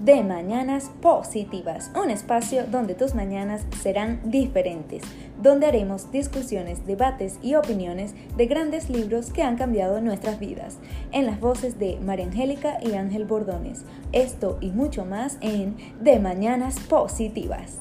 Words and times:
de 0.00 0.22
Mañanas 0.22 0.90
Positivas, 1.00 1.90
un 1.94 2.10
espacio 2.10 2.64
donde 2.66 2.94
tus 2.94 3.14
mañanas 3.14 3.66
serán 3.82 4.20
diferentes, 4.30 5.02
donde 5.40 5.66
haremos 5.66 6.10
discusiones, 6.12 6.86
debates 6.86 7.38
y 7.42 7.54
opiniones 7.54 8.14
de 8.36 8.46
grandes 8.46 8.90
libros 8.90 9.30
que 9.32 9.42
han 9.42 9.56
cambiado 9.56 10.00
nuestras 10.00 10.38
vidas, 10.38 10.78
en 11.12 11.26
las 11.26 11.40
voces 11.40 11.78
de 11.78 11.98
María 12.00 12.26
Angélica 12.26 12.78
y 12.82 12.94
Ángel 12.94 13.24
Bordones. 13.24 13.84
Esto 14.12 14.58
y 14.60 14.70
mucho 14.70 15.04
más 15.04 15.38
en 15.40 15.76
De 16.00 16.18
Mañanas 16.18 16.78
Positivas. 16.80 17.80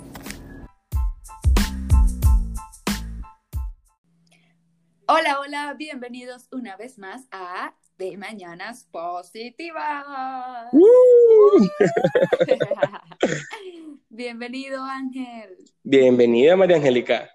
Hola, 5.08 5.40
hola, 5.40 5.76
bienvenidos 5.78 6.48
una 6.52 6.76
vez 6.78 6.98
más 6.98 7.28
a 7.30 7.76
De 7.98 8.18
Mañanas 8.18 8.84
Positivas. 8.92 10.06
Bienvenido, 14.10 14.84
Ángel. 14.84 15.56
Bienvenida, 15.84 16.58
María 16.58 16.76
Angélica. 16.76 17.30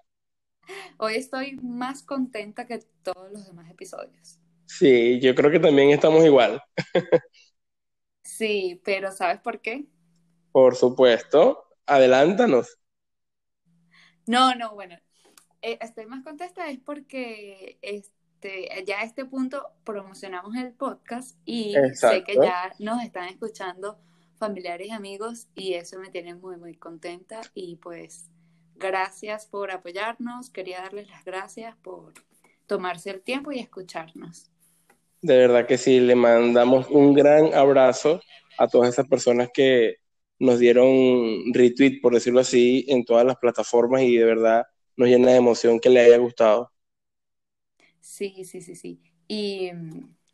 Hoy 0.98 1.14
estoy 1.14 1.56
más 1.62 2.02
contenta 2.02 2.66
que 2.66 2.80
todos 3.02 3.32
los 3.32 3.46
demás 3.46 3.70
episodios. 3.70 4.38
Sí, 4.66 5.18
yo 5.20 5.34
creo 5.34 5.50
que 5.50 5.60
también 5.60 5.90
estamos 5.90 6.22
igual. 6.24 6.62
Sí, 8.22 8.82
pero 8.84 9.12
¿sabes 9.12 9.40
por 9.40 9.62
qué? 9.62 9.86
Por 10.52 10.76
supuesto. 10.76 11.64
Adelántanos. 11.86 12.78
No, 14.26 14.54
no, 14.54 14.74
bueno, 14.74 14.96
eh, 15.62 15.78
estoy 15.80 16.06
más 16.06 16.22
contenta 16.22 16.68
es 16.68 16.78
porque 16.78 17.78
este, 18.42 18.84
ya 18.86 19.00
a 19.00 19.04
este 19.04 19.26
punto 19.26 19.66
promocionamos 19.84 20.56
el 20.56 20.72
podcast 20.72 21.36
y 21.44 21.74
sé 21.92 22.24
que 22.24 22.36
ya 22.36 22.74
nos 22.78 23.02
están 23.02 23.28
escuchando 23.28 23.98
familiares 24.38 24.88
y 24.88 24.92
amigos 24.92 25.48
y 25.54 25.74
eso 25.74 25.98
me 25.98 26.08
tiene 26.08 26.34
muy, 26.34 26.56
muy 26.56 26.74
contenta 26.74 27.42
y 27.54 27.76
pues 27.76 28.30
gracias 28.76 29.44
por 29.44 29.70
apoyarnos. 29.70 30.48
Quería 30.48 30.80
darles 30.80 31.10
las 31.10 31.22
gracias 31.22 31.76
por 31.82 32.14
tomarse 32.66 33.10
el 33.10 33.20
tiempo 33.20 33.52
y 33.52 33.58
escucharnos. 33.58 34.50
De 35.20 35.36
verdad 35.36 35.66
que 35.66 35.76
sí, 35.76 36.00
le 36.00 36.14
mandamos 36.14 36.88
un 36.88 37.12
gran 37.12 37.52
abrazo 37.52 38.22
a 38.56 38.68
todas 38.68 38.88
esas 38.88 39.06
personas 39.06 39.50
que 39.52 39.96
nos 40.38 40.58
dieron 40.58 41.52
retweet, 41.52 42.00
por 42.00 42.14
decirlo 42.14 42.40
así, 42.40 42.86
en 42.88 43.04
todas 43.04 43.26
las 43.26 43.36
plataformas 43.36 44.00
y 44.00 44.16
de 44.16 44.24
verdad 44.24 44.64
nos 44.96 45.10
llena 45.10 45.32
de 45.32 45.36
emoción 45.36 45.78
que 45.78 45.90
le 45.90 46.00
haya 46.00 46.16
gustado. 46.16 46.72
Sí, 48.00 48.44
sí, 48.44 48.60
sí, 48.60 48.74
sí. 48.76 49.00
Y, 49.28 49.70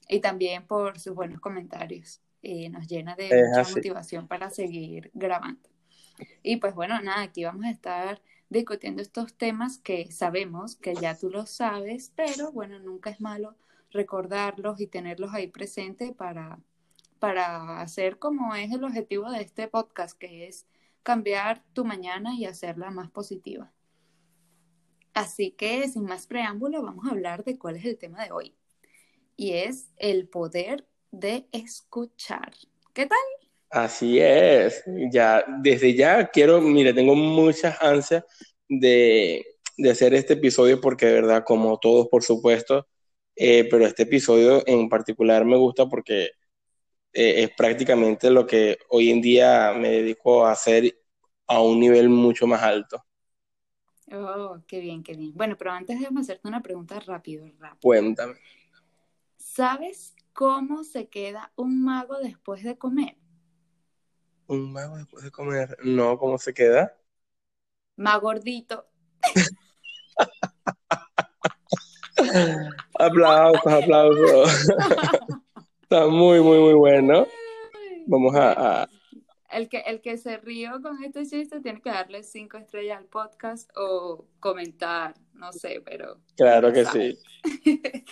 y 0.09 0.21
también 0.21 0.67
por 0.67 0.99
sus 0.99 1.15
buenos 1.15 1.41
comentarios. 1.41 2.21
Eh, 2.43 2.69
nos 2.71 2.87
llena 2.87 3.17
de 3.17 3.35
mucha 3.35 3.65
motivación 3.65 4.29
para 4.29 4.51
seguir 4.51 5.11
grabando. 5.15 5.69
Y 6.43 6.57
pues 6.59 6.75
bueno, 6.75 7.01
nada, 7.03 7.23
aquí 7.23 7.45
vamos 7.45 7.67
a 7.67 7.71
estar 7.71 8.23
discutiendo 8.49 9.03
estos 9.03 9.35
temas 9.37 9.79
que 9.79 10.11
sabemos 10.13 10.77
que 10.77 10.95
ya 10.97 11.19
tú 11.19 11.31
los 11.31 11.51
sabes, 11.51 12.13
pero 12.17 12.53
bueno, 12.53 12.79
nunca 12.79 13.11
es 13.11 13.21
malo 13.21 13.57
recordarlos 13.91 14.81
y 14.81 14.87
tenerlos 14.87 15.33
ahí 15.35 15.49
presente 15.49 16.13
para, 16.15 16.61
para 17.19 17.81
hacer 17.83 18.19
como 18.19 18.55
es 18.55 18.73
el 18.73 18.85
objetivo 18.85 19.31
de 19.31 19.43
este 19.43 19.69
podcast, 19.69 20.19
que 20.19 20.49
es 20.49 20.67
cambiar 21.03 21.65
tu 21.73 21.85
mañana 21.85 22.35
y 22.35 22.47
hacerla 22.47 22.91
más 22.91 23.11
positiva. 23.11 23.73
Así 25.17 25.53
que, 25.53 25.89
sin 25.89 26.05
más 26.05 26.27
preámbulo, 26.27 26.83
vamos 26.83 27.07
a 27.07 27.13
hablar 27.13 27.43
de 27.43 27.59
cuál 27.59 27.77
es 27.77 27.87
el 27.87 27.97
tema 27.97 28.23
de 28.23 28.33
hoy. 28.33 28.55
Y 29.35 29.53
es 29.55 29.91
el 29.97 30.29
poder 30.29 30.87
de 31.11 31.47
escuchar. 31.53 32.53
¿Qué 32.93 33.07
tal? 33.07 33.19
Así 33.71 34.19
es. 34.21 34.85
Ya, 35.11 35.43
desde 35.63 35.95
ya 35.95 36.27
quiero, 36.29 36.61
mire, 36.61 36.93
tengo 36.93 37.15
muchas 37.15 37.81
ansias 37.81 38.25
de, 38.69 39.43
hacer 39.91 40.13
este 40.13 40.35
episodio 40.35 40.83
porque 40.83 41.07
de 41.07 41.15
verdad, 41.15 41.45
como 41.47 41.79
todos, 41.79 42.09
por 42.09 42.23
supuesto, 42.23 42.87
eh, 43.35 43.67
pero 43.71 43.87
este 43.87 44.03
episodio 44.03 44.63
en 44.67 44.87
particular 44.91 45.47
me 45.47 45.57
gusta 45.57 45.87
porque 45.87 46.25
eh, 47.15 47.45
es 47.45 47.51
prácticamente 47.57 48.31
lo 48.31 48.47
que 48.47 48.77
hoy 48.91 49.11
en 49.11 49.23
día 49.23 49.73
me 49.73 49.89
dedico 49.93 50.45
a 50.47 50.53
hacer 50.53 50.95
a 51.47 51.63
un 51.63 51.81
nivel 51.81 52.11
mucho 52.11 52.47
más 52.47 52.63
alto. 52.63 53.06
Oh, 54.13 54.59
qué 54.67 54.81
bien, 54.81 55.03
qué 55.03 55.15
bien. 55.15 55.33
Bueno, 55.35 55.57
pero 55.59 55.73
antes 55.73 55.99
déjame 55.99 56.21
hacerte 56.21 56.47
una 56.47 56.63
pregunta 56.63 57.01
rápido, 57.01 57.47
rápido. 57.59 57.81
Cuéntame. 57.81 58.35
¿Sabes 59.37 60.15
cómo 60.33 60.85
se 60.85 61.09
queda 61.09 61.53
un 61.57 61.83
mago 61.83 62.19
después 62.19 62.63
de 62.63 62.79
comer? 62.79 63.17
¿Un 64.47 64.73
mago 64.73 64.97
después 64.97 65.25
de 65.25 65.31
comer? 65.31 65.77
No, 65.83 66.19
¿cómo 66.19 66.39
se 66.39 66.55
queda? 66.55 66.97
Más 67.97 68.21
gordito. 68.21 68.87
aplausos, 72.95 73.73
aplausos. 73.73 74.69
Está 75.83 76.07
muy, 76.07 76.41
muy, 76.41 76.59
muy 76.59 76.75
bueno. 76.75 77.27
Vamos 78.07 78.35
a, 78.37 78.89
el 79.51 79.69
que, 79.69 79.79
el 79.79 80.01
que 80.01 80.17
se 80.19 80.37
rió 80.39 80.81
con 80.83 81.03
este 81.03 81.25
chiste 81.27 81.61
tiene 81.61 81.81
que 81.81 81.91
darle 81.91 82.23
cinco 82.23 82.57
estrellas 82.59 82.99
al 82.99 83.07
podcast 83.07 83.71
o 83.77 84.27
comentar, 84.41 85.15
no 85.35 85.53
sé, 85.53 85.83
pero. 85.85 86.21
Claro 86.37 86.73
que 86.73 86.85
sí. 86.85 87.19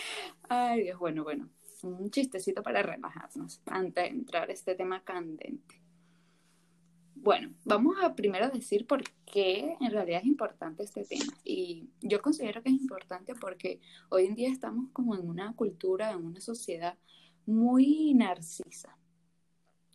Ay, 0.48 0.82
Dios, 0.84 0.98
bueno, 0.98 1.24
bueno. 1.24 1.48
Un 1.82 2.10
chistecito 2.10 2.62
para 2.62 2.82
relajarnos 2.82 3.60
antes 3.66 4.04
de 4.04 4.10
entrar 4.10 4.48
a 4.48 4.52
este 4.52 4.74
tema 4.74 5.04
candente. 5.04 5.82
Bueno, 7.14 7.54
vamos 7.64 7.96
a 8.02 8.14
primero 8.14 8.48
decir 8.48 8.86
por 8.86 9.02
qué 9.26 9.76
en 9.80 9.90
realidad 9.90 10.20
es 10.20 10.26
importante 10.26 10.82
este 10.82 11.04
tema. 11.04 11.32
Y 11.44 11.90
yo 12.00 12.22
considero 12.22 12.62
que 12.62 12.70
es 12.70 12.74
importante 12.74 13.34
porque 13.34 13.80
hoy 14.08 14.26
en 14.26 14.34
día 14.34 14.50
estamos 14.50 14.90
como 14.92 15.14
en 15.14 15.28
una 15.28 15.54
cultura, 15.54 16.12
en 16.12 16.24
una 16.24 16.40
sociedad 16.40 16.98
muy 17.46 18.14
narcisa 18.14 18.96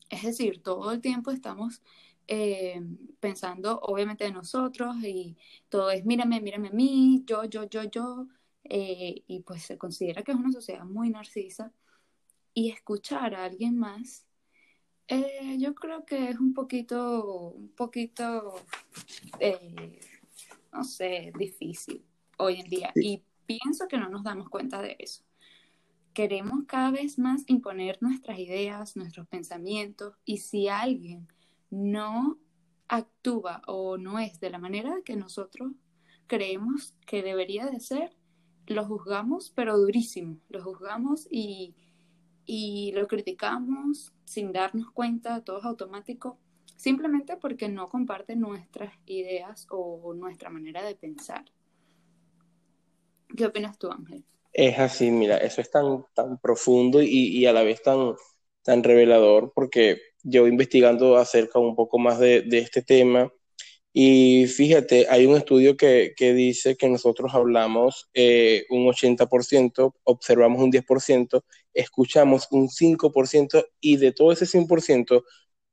es 0.09 0.24
decir, 0.24 0.62
todo 0.64 0.92
el 0.92 1.02
tiempo 1.02 1.31
estamos 1.31 1.81
eh, 2.28 2.81
pensando 3.20 3.80
obviamente 3.81 4.25
en 4.25 4.36
nosotros 4.36 4.97
y 5.03 5.38
todo 5.68 5.90
es 5.92 6.06
mírame, 6.06 6.42
mírame 6.42 6.70
a 6.70 6.72
mí, 6.72 7.24
yo, 7.25 7.46
yo, 7.46 7.64
yo, 7.64 7.84
yo, 7.84 8.28
eh, 8.64 9.24
y 9.28 9.40
pues 9.42 9.64
se 9.64 9.78
considera 9.78 10.24
que 10.24 10.31
es 10.31 10.38
una 10.38 10.52
sociedad 10.52 10.86
muy 10.86 11.09
narcisa. 11.09 11.72
Y 12.53 12.72
escuchar 12.72 13.36
a 13.36 13.46
alguien 13.46 13.78
más, 13.78 14.25
eh, 15.08 15.58
yo 15.59 15.74
creo 15.75 16.06
que 16.06 16.30
es 16.30 16.40
un 16.40 16.53
poquito, 16.53 17.52
un 17.52 17.69
poquito, 17.69 18.56
no 20.74 20.84
sé, 20.84 21.31
difícil 21.38 22.03
hoy 22.38 22.59
en 22.59 22.69
día. 22.69 22.92
Y 22.96 23.24
pienso 23.46 23.88
que 23.88 23.98
no 23.98 24.09
nos 24.09 24.24
damos 24.24 24.50
cuenta 24.50 24.81
de 24.81 24.96
eso 25.00 25.24
queremos 26.19 26.66
cada 26.68 26.91
vez 26.91 27.18
más 27.18 27.46
imponer 27.47 27.97
nuestras 28.02 28.38
ideas, 28.40 28.97
nuestros 28.97 29.25
pensamientos, 29.30 30.16
y 30.25 30.40
si 30.40 30.68
alguien 30.68 31.30
no 31.69 32.38
actúa 32.90 33.62
o 33.68 33.97
no 33.97 34.19
es 34.19 34.38
de 34.41 34.50
la 34.50 34.59
manera 34.59 34.97
que 35.06 35.16
nosotros 35.16 35.72
creemos 36.28 36.94
que 37.06 37.24
debería 37.24 37.68
de 37.68 37.80
ser, 37.80 38.18
lo 38.68 38.85
juzgamos, 38.85 39.53
pero 39.56 39.78
durísimo, 39.78 40.41
lo 40.50 40.62
juzgamos 40.62 41.25
y, 41.31 41.74
y 42.46 42.91
lo 42.96 43.07
criticamos 43.07 44.12
sin 44.25 44.51
darnos 44.51 44.91
cuenta, 44.91 45.41
todo 45.46 45.59
es 45.59 45.63
automático, 45.63 46.38
simplemente 46.75 47.38
porque 47.38 47.69
no 47.69 47.88
comparte 47.88 48.36
nuestras 48.36 48.94
ideas 49.06 49.68
o 49.69 50.13
nuestra 50.13 50.50
manera 50.50 50.84
de 50.84 50.96
pensar. 50.96 51.46
¿Qué 53.38 53.46
opinas 53.46 53.80
tú, 53.80 53.90
Ángel? 53.90 54.25
Es 54.54 54.80
así, 54.80 55.12
mira, 55.12 55.38
eso 55.38 55.62
es 55.62 55.70
tan, 55.72 56.06
tan 56.14 56.40
profundo 56.40 57.02
y, 57.02 57.46
a 57.46 57.54
la 57.54 57.64
vez 57.64 57.82
tan, 57.84 58.16
tan 58.64 58.84
revelador, 58.84 59.52
porque 59.56 60.00
yo 60.24 60.48
investigando 60.48 61.18
acerca 61.18 61.60
un 61.60 61.75
poco 61.75 62.00
más 62.00 62.19
de, 62.19 62.44
este 62.51 62.81
tema, 62.81 63.31
y 63.94 64.48
fíjate, 64.48 65.07
hay 65.10 65.25
un 65.25 65.38
estudio 65.38 65.78
que, 65.78 66.13
dice 66.18 66.78
que 66.78 66.90
nosotros 66.90 67.34
hablamos 67.34 68.10
eh, 68.13 68.66
un 68.69 68.88
80%, 68.88 69.96
observamos 70.04 70.62
un 70.62 70.72
10%, 70.72 71.44
escuchamos 71.74 72.48
un 72.52 72.69
5%, 72.69 73.66
y 73.81 73.98
de 73.98 74.12
todo 74.13 74.31
ese 74.31 74.45
100%, 74.45 75.24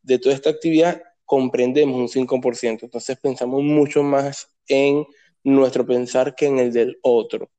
de 0.02 0.18
toda 0.18 0.34
esta 0.34 0.50
actividad, 0.50 1.02
comprendemos 1.24 1.96
un 1.96 2.08
5%. 2.08 2.84
Entonces 2.84 3.18
pensamos 3.20 3.62
mucho 3.62 4.02
más 4.02 4.48
en 4.68 5.06
nuestro 5.44 5.86
pensar 5.86 6.34
que 6.34 6.46
en 6.46 6.58
el 6.58 6.72
del 6.72 6.98
otro. 7.02 7.50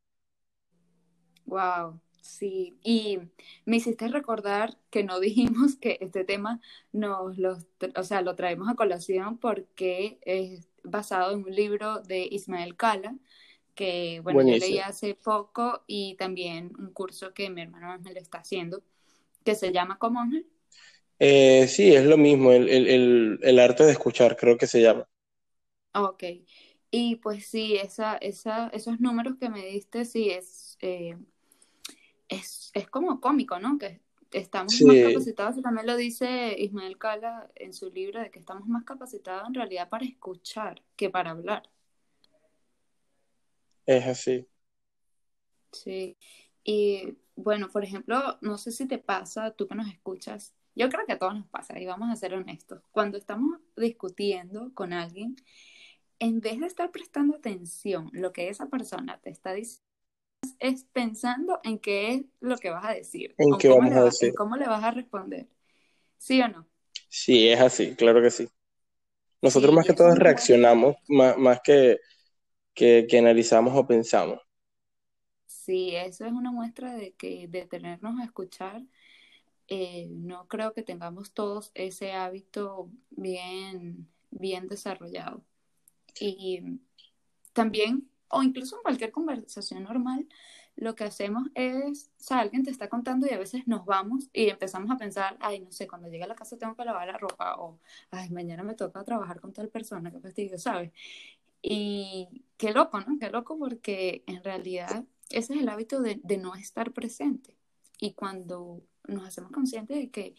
Wow, 1.47 2.01
sí. 2.21 2.79
Y 2.83 3.19
me 3.65 3.77
hiciste 3.77 4.09
recordar 4.09 4.77
que 4.91 5.03
no 5.05 5.19
dijimos 5.21 5.77
que 5.77 5.99
este 6.01 6.25
tema 6.25 6.61
nos 6.93 7.37
lo, 7.39 7.59
o 7.97 8.03
sea, 8.03 8.21
lo 8.23 8.35
traemos 8.35 8.69
a 8.69 8.75
colación 8.75 9.39
porque 9.39 10.19
es 10.23 10.69
basado 10.83 11.33
en 11.33 11.45
un 11.45 11.55
libro 11.55 12.01
de 12.01 12.27
Ismael 12.31 12.77
Cala, 12.77 13.17
que 13.75 14.21
bueno, 14.23 14.43
yo 14.43 14.57
leí 14.57 14.79
hace 14.79 15.15
poco 15.15 15.83
y 15.87 16.15
también 16.17 16.73
un 16.79 16.91
curso 16.93 17.33
que 17.33 17.49
mi 17.51 17.61
hermano 17.63 17.91
Ángel 17.91 18.17
está 18.17 18.39
haciendo, 18.39 18.83
que 19.45 19.55
se 19.55 19.73
llama 19.73 19.99
como 19.99 20.21
Ángel. 20.21 20.47
Eh, 21.19 21.67
sí, 21.67 21.93
es 21.95 22.05
lo 22.05 22.17
mismo, 22.17 22.51
el, 22.51 22.69
el, 22.69 22.87
el, 22.87 23.39
el 23.43 23.59
arte 23.59 23.83
de 23.85 23.91
escuchar, 23.91 24.35
creo 24.37 24.57
que 24.57 24.67
se 24.67 24.81
llama. 24.81 25.07
Ok. 25.93 26.23
Y 26.91 27.17
pues 27.17 27.47
sí, 27.47 27.75
esa, 27.77 28.17
esa, 28.17 28.67
esos 28.69 28.99
números 28.99 29.35
que 29.39 29.49
me 29.49 29.65
diste, 29.65 30.05
sí, 30.05 30.29
es, 30.29 30.77
eh, 30.81 31.17
es, 32.29 32.71
es 32.73 32.89
como 32.89 33.19
cómico, 33.21 33.59
¿no? 33.59 33.77
Que 33.77 34.01
estamos 34.31 34.81
más 34.81 34.97
capacitados, 34.97 35.57
y 35.57 35.61
también 35.61 35.87
lo 35.87 35.95
dice 35.95 36.55
Ismael 36.57 36.97
Cala 36.97 37.49
en 37.55 37.73
su 37.73 37.89
libro, 37.89 38.19
de 38.19 38.29
que 38.29 38.39
estamos 38.39 38.67
más 38.67 38.83
capacitados 38.83 39.47
en 39.47 39.53
realidad 39.53 39.89
para 39.89 40.05
escuchar 40.05 40.83
que 40.95 41.09
para 41.09 41.31
hablar. 41.31 41.69
es 43.85 44.05
así. 44.05 44.47
Sí. 45.71 46.17
Y 46.63 47.17
bueno, 47.35 47.69
por 47.69 47.83
ejemplo, 47.83 48.37
no 48.41 48.57
sé 48.57 48.71
si 48.71 48.85
te 48.85 48.97
pasa, 48.97 49.51
tú 49.51 49.67
que 49.67 49.75
nos 49.75 49.87
escuchas, 49.87 50.53
yo 50.75 50.89
creo 50.89 51.05
que 51.05 51.13
a 51.13 51.19
todos 51.19 51.33
nos 51.33 51.47
pasa, 51.47 51.79
y 51.79 51.85
vamos 51.85 52.09
a 52.09 52.15
ser 52.15 52.33
honestos, 52.33 52.83
cuando 52.91 53.17
estamos 53.17 53.59
discutiendo 53.77 54.73
con 54.73 54.91
alguien, 54.91 55.37
en 56.19 56.41
vez 56.41 56.59
de 56.59 56.67
estar 56.67 56.91
prestando 56.91 57.37
atención 57.37 58.09
lo 58.11 58.33
que 58.33 58.49
esa 58.49 58.67
persona 58.67 59.19
te 59.21 59.29
está 59.29 59.53
diciendo, 59.53 59.86
es 60.59 60.85
pensando 60.85 61.59
en 61.63 61.79
qué 61.79 62.13
es 62.15 62.25
lo 62.39 62.59
que 62.59 62.69
vas 62.71 62.85
a 62.85 62.93
decir, 62.93 63.37
¿En 63.39 63.57
qué 63.57 63.67
vamos 63.69 63.95
a 63.95 64.03
decir? 64.03 64.31
en 64.31 64.33
cómo 64.33 64.57
le 64.57 64.67
vas 64.67 64.83
a 64.83 64.91
responder. 64.91 65.47
¿Sí 66.19 66.41
o 66.41 66.47
no? 66.49 66.67
Sí, 67.09 67.49
es 67.49 67.59
así, 67.61 67.95
claro 67.95 68.21
que 68.21 68.29
sí. 68.31 68.47
Nosotros 69.41 69.73
Sí, 69.73 69.75
más 69.75 69.85
que 69.85 69.93
eso 69.93 69.95
todo 69.95 70.13
nos 70.13 70.19
muestra, 70.19 70.59
reaccionamos, 70.59 70.97
más, 71.09 71.37
más 71.37 71.61
que, 71.63 71.99
que, 72.75 73.07
que 73.09 73.19
analizamos 73.19 73.75
o 73.77 73.87
pensamos. 73.87 74.41
sí, 75.45 75.95
eso 75.95 76.25
es 76.25 76.31
una 76.33 76.51
muestra 76.51 76.93
de 76.95 77.13
que 77.15 77.47
detenernos 77.47 78.19
a 78.19 78.23
escuchar, 78.25 78.83
eh, 79.67 80.07
no 80.11 80.47
creo 80.47 80.73
que 80.73 80.83
tengamos 80.83 81.33
todos 81.33 81.71
ese 81.75 82.13
hábito 82.13 82.91
bien, 83.11 84.09
bien 84.31 84.67
desarrollado. 84.67 85.43
Y 86.19 86.81
también, 87.53 88.09
o 88.29 88.43
incluso 88.43 88.77
en 88.77 88.81
cualquier 88.83 89.11
conversación 89.11 89.83
normal, 89.83 90.27
lo 90.75 90.95
que 90.95 91.05
hacemos 91.05 91.49
es, 91.55 92.11
o 92.19 92.23
sea, 92.23 92.39
alguien 92.39 92.63
te 92.63 92.69
está 92.69 92.87
contando 92.87 93.25
y 93.27 93.31
a 93.31 93.39
veces 93.39 93.67
nos 93.67 93.85
vamos 93.85 94.29
y 94.31 94.49
empezamos 94.49 94.91
a 94.91 94.97
pensar, 94.97 95.35
ay, 95.39 95.59
no 95.59 95.71
sé, 95.71 95.87
cuando 95.87 96.07
llegue 96.07 96.23
a 96.23 96.27
la 96.27 96.35
casa 96.35 96.57
tengo 96.57 96.75
que 96.75 96.85
lavar 96.85 97.07
la 97.07 97.17
ropa 97.17 97.55
o, 97.59 97.79
ay, 98.11 98.29
mañana 98.29 98.63
me 98.63 98.75
toca 98.75 99.03
trabajar 99.03 99.41
con 99.41 99.53
tal 99.53 99.69
persona, 99.69 100.11
qué 100.11 100.19
fastidio, 100.19 100.59
¿sabes? 100.59 100.91
Y 101.61 102.43
qué 102.57 102.71
loco, 102.73 102.99
¿no? 102.99 103.17
Qué 103.19 103.29
loco 103.31 103.57
porque 103.57 104.23
en 104.27 104.43
realidad 104.43 105.03
ese 105.31 105.55
es 105.55 105.61
el 105.61 105.69
hábito 105.69 106.01
de, 106.01 106.19
de 106.23 106.37
no 106.37 106.55
estar 106.55 106.91
presente. 106.93 107.55
Y 107.99 108.13
cuando 108.13 108.83
nos 109.07 109.25
hacemos 109.25 109.51
conscientes 109.51 109.97
de 109.97 110.09
que 110.11 110.35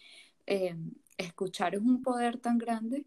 eh, 0.46 0.76
escuchar 1.16 1.74
es 1.74 1.80
un 1.82 2.02
poder 2.02 2.38
tan 2.38 2.58
grande, 2.58 3.04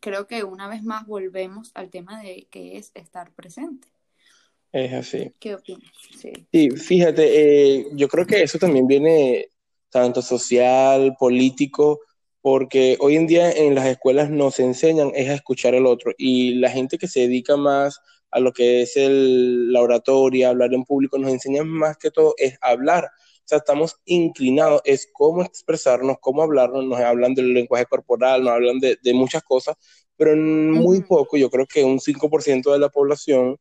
creo 0.00 0.26
que 0.26 0.44
una 0.44 0.68
vez 0.68 0.82
más 0.82 1.06
volvemos 1.06 1.70
al 1.74 1.90
tema 1.90 2.22
de 2.22 2.46
que 2.50 2.76
es 2.76 2.92
estar 2.94 3.32
presente. 3.32 3.88
Es 4.72 4.92
así. 4.92 5.32
¿Qué 5.40 5.54
opinas? 5.54 5.90
Sí. 6.16 6.32
Sí, 6.52 6.70
fíjate, 6.70 7.78
eh, 7.78 7.86
yo 7.92 8.08
creo 8.08 8.26
que 8.26 8.42
eso 8.42 8.58
también 8.58 8.86
viene 8.86 9.48
tanto 9.90 10.22
social, 10.22 11.16
político, 11.18 12.00
porque 12.40 12.96
hoy 13.00 13.16
en 13.16 13.26
día 13.26 13.50
en 13.50 13.74
las 13.74 13.86
escuelas 13.86 14.30
nos 14.30 14.60
enseñan 14.60 15.12
es 15.14 15.28
a 15.28 15.34
escuchar 15.34 15.74
al 15.74 15.86
otro 15.86 16.12
y 16.16 16.54
la 16.54 16.70
gente 16.70 16.96
que 16.96 17.08
se 17.08 17.20
dedica 17.20 17.56
más 17.56 18.00
a 18.30 18.40
lo 18.40 18.52
que 18.52 18.82
es 18.82 18.96
el, 18.96 19.72
la 19.72 19.82
oratoria, 19.82 20.50
hablar 20.50 20.72
en 20.72 20.84
público, 20.84 21.18
nos 21.18 21.32
enseñan 21.32 21.68
más 21.68 21.96
que 21.96 22.10
todo 22.10 22.34
es 22.38 22.56
hablar. 22.60 23.10
Sea, 23.50 23.58
estamos 23.58 23.96
inclinados, 24.04 24.80
es 24.84 25.08
cómo 25.12 25.42
expresarnos, 25.42 26.18
cómo 26.20 26.42
hablarnos, 26.42 26.84
nos 26.84 27.00
hablan 27.00 27.34
del 27.34 27.52
lenguaje 27.52 27.86
corporal, 27.86 28.44
nos 28.44 28.52
hablan 28.52 28.78
de, 28.78 28.96
de 29.02 29.14
muchas 29.14 29.42
cosas, 29.42 29.76
pero 30.16 30.36
muy 30.36 31.02
poco, 31.02 31.36
yo 31.36 31.50
creo 31.50 31.66
que 31.66 31.82
un 31.84 31.98
5% 32.00 32.72
de 32.72 32.78
la 32.78 32.88
población 32.90 33.56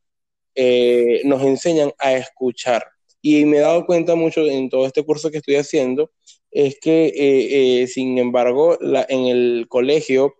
eh, 0.55 1.21
nos 1.25 1.41
enseñan 1.43 1.91
a 1.99 2.13
escuchar. 2.13 2.83
Y 3.21 3.45
me 3.45 3.57
he 3.57 3.61
dado 3.61 3.85
cuenta 3.85 4.15
mucho 4.15 4.45
en 4.45 4.69
todo 4.69 4.85
este 4.85 5.03
curso 5.05 5.31
que 5.31 5.37
estoy 5.39 5.55
haciendo, 5.55 6.11
es 6.51 6.77
que, 6.81 7.07
eh, 7.07 7.81
eh, 7.83 7.87
sin 7.87 8.17
embargo, 8.17 8.77
la, 8.81 9.05
en 9.09 9.25
el 9.27 9.67
colegio, 9.69 10.35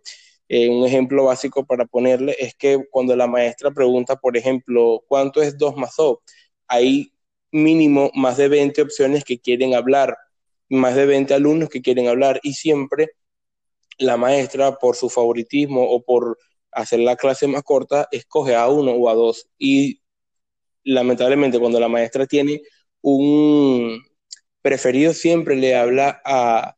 eh, 0.48 0.70
un 0.70 0.86
ejemplo 0.86 1.26
básico 1.26 1.66
para 1.66 1.86
ponerle 1.86 2.36
es 2.40 2.56
que 2.56 2.80
cuando 2.92 3.16
la 3.16 3.28
maestra 3.28 3.72
pregunta, 3.72 4.16
por 4.18 4.38
ejemplo, 4.38 5.04
¿cuánto 5.08 5.42
es 5.42 5.58
2 5.58 5.76
más 5.78 5.96
2? 5.98 6.18
Hay 6.68 7.14
mínimo 7.52 8.12
más 8.16 8.38
de 8.38 8.48
20 8.48 8.82
opciones 8.82 9.24
que 9.24 9.40
quieren 9.40 9.74
hablar, 9.74 10.18
más 10.70 10.96
de 10.96 11.06
20 11.06 11.34
alumnos 11.34 11.70
que 11.70 11.82
quieren 11.82 12.08
hablar 12.08 12.40
y 12.44 12.54
siempre 12.54 13.12
la 13.98 14.18
maestra, 14.18 14.78
por 14.78 14.96
su 14.96 15.10
favoritismo 15.10 15.84
o 15.84 16.04
por 16.04 16.38
hacer 16.72 17.00
la 17.00 17.16
clase 17.16 17.48
más 17.48 17.64
corta, 17.64 18.08
escoge 18.12 18.56
a 18.56 18.68
uno 18.68 18.92
o 18.92 19.10
a 19.10 19.14
dos. 19.14 19.50
Y 19.58 20.02
lamentablemente 20.84 21.60
cuando 21.60 21.80
la 21.80 21.90
maestra 21.90 22.26
tiene 22.26 22.62
un 23.02 24.02
preferido 24.62 25.14
siempre 25.14 25.56
le 25.56 25.76
habla 25.76 26.22
a, 26.26 26.76